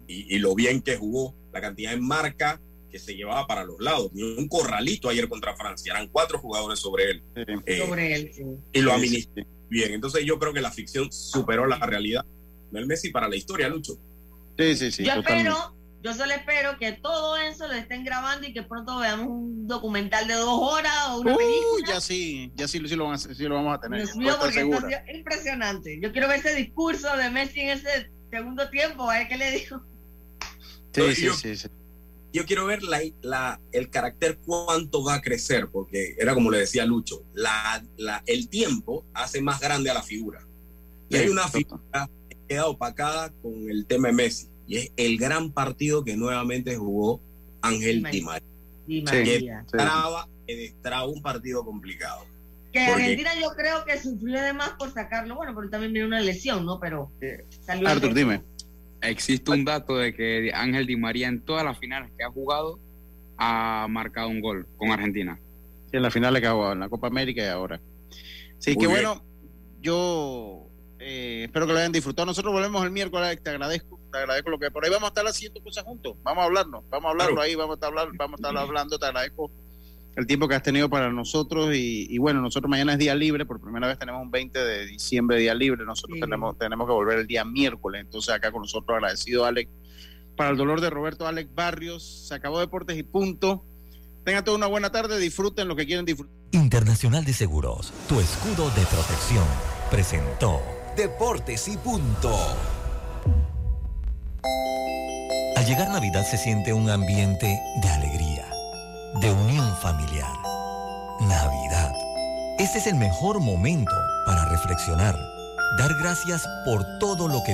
[0.06, 3.80] y, y lo bien que jugó, la cantidad de marca que se llevaba para los
[3.80, 4.10] lados.
[4.12, 7.22] Ni un corralito ayer contra Francia, eran cuatro jugadores sobre él.
[7.66, 8.42] Eh, Sobre él, sí.
[8.72, 9.92] y lo administró bien.
[9.94, 12.24] Entonces yo creo que la ficción superó la realidad.
[12.72, 13.94] El Messi para la historia, Lucho.
[14.58, 15.04] Sí, sí, sí.
[15.04, 15.50] yo totalmente.
[15.50, 19.66] espero, yo solo espero que todo eso lo estén grabando y que pronto veamos un
[19.66, 21.94] documental de dos horas o una Uy, película.
[21.94, 23.98] ya sí, ya sí, sí lo, van a- sí lo vamos a tener.
[24.00, 24.98] Dios puede mío, estar porque esto segura.
[24.98, 26.00] ha sido impresionante.
[26.00, 29.50] Yo quiero ver ese discurso de Messi en ese segundo tiempo, a ver qué le
[29.52, 29.80] dijo.
[30.94, 31.68] Sí, Yo- sí, yo- sí, sí.
[32.32, 36.58] Yo quiero ver la, la- el carácter cuánto va a crecer, porque era como le
[36.58, 40.40] decía Lucho, la, la- el tiempo hace más grande a la figura.
[41.08, 41.60] Y Sí, hay una total.
[41.62, 44.48] figura en queda opacada con el tema de Messi.
[44.66, 47.20] Y es el gran partido que nuevamente jugó
[47.62, 48.48] Ángel Di María.
[48.86, 52.26] Di Que destraba, que destraba un partido complicado.
[52.72, 56.20] Que Argentina yo creo que sufrió de más por sacarlo, bueno, pero también viene una
[56.20, 56.80] lesión, ¿no?
[56.80, 57.12] Pero
[57.64, 58.42] salió Arthur, el- dime.
[59.04, 62.78] Existe un dato de que Ángel Di María en todas las finales que ha jugado
[63.36, 65.38] ha marcado un gol con Argentina.
[65.90, 67.80] Sí, en la final que ha jugado, en la Copa América y ahora.
[68.58, 68.90] Sí, Muy que bien.
[68.90, 69.24] bueno,
[69.80, 70.66] yo
[70.98, 72.26] eh, espero que lo hayan disfrutado.
[72.26, 75.26] Nosotros volvemos el miércoles, te agradezco, te agradezco lo que por ahí vamos a estar
[75.26, 76.16] haciendo cosas juntos.
[76.22, 78.98] Vamos a hablarnos, vamos a hablarlo ahí, vamos a estar hablando, vamos a estar hablando,
[78.98, 79.50] te agradezco
[80.16, 83.44] el tiempo que has tenido para nosotros y, y bueno, nosotros mañana es día libre,
[83.46, 87.18] por primera vez tenemos un 20 de diciembre día libre, nosotros tenemos, tenemos que volver
[87.18, 89.70] el día miércoles, entonces acá con nosotros agradecido Alex,
[90.36, 93.64] para el dolor de Roberto Alex Barrios, se acabó Deportes y punto.
[94.24, 96.34] Tengan toda una buena tarde, disfruten lo que quieren disfrutar.
[96.52, 99.44] Internacional de Seguros, tu escudo de protección,
[99.90, 100.60] presentó
[100.96, 102.34] Deportes y punto.
[105.56, 107.46] Al llegar Navidad se siente un ambiente
[107.80, 108.23] de alegría,
[109.24, 110.34] de unión familiar.
[111.20, 111.92] Navidad.
[112.58, 113.94] Este es el mejor momento
[114.26, 115.16] para reflexionar,
[115.78, 117.52] dar gracias por todo lo que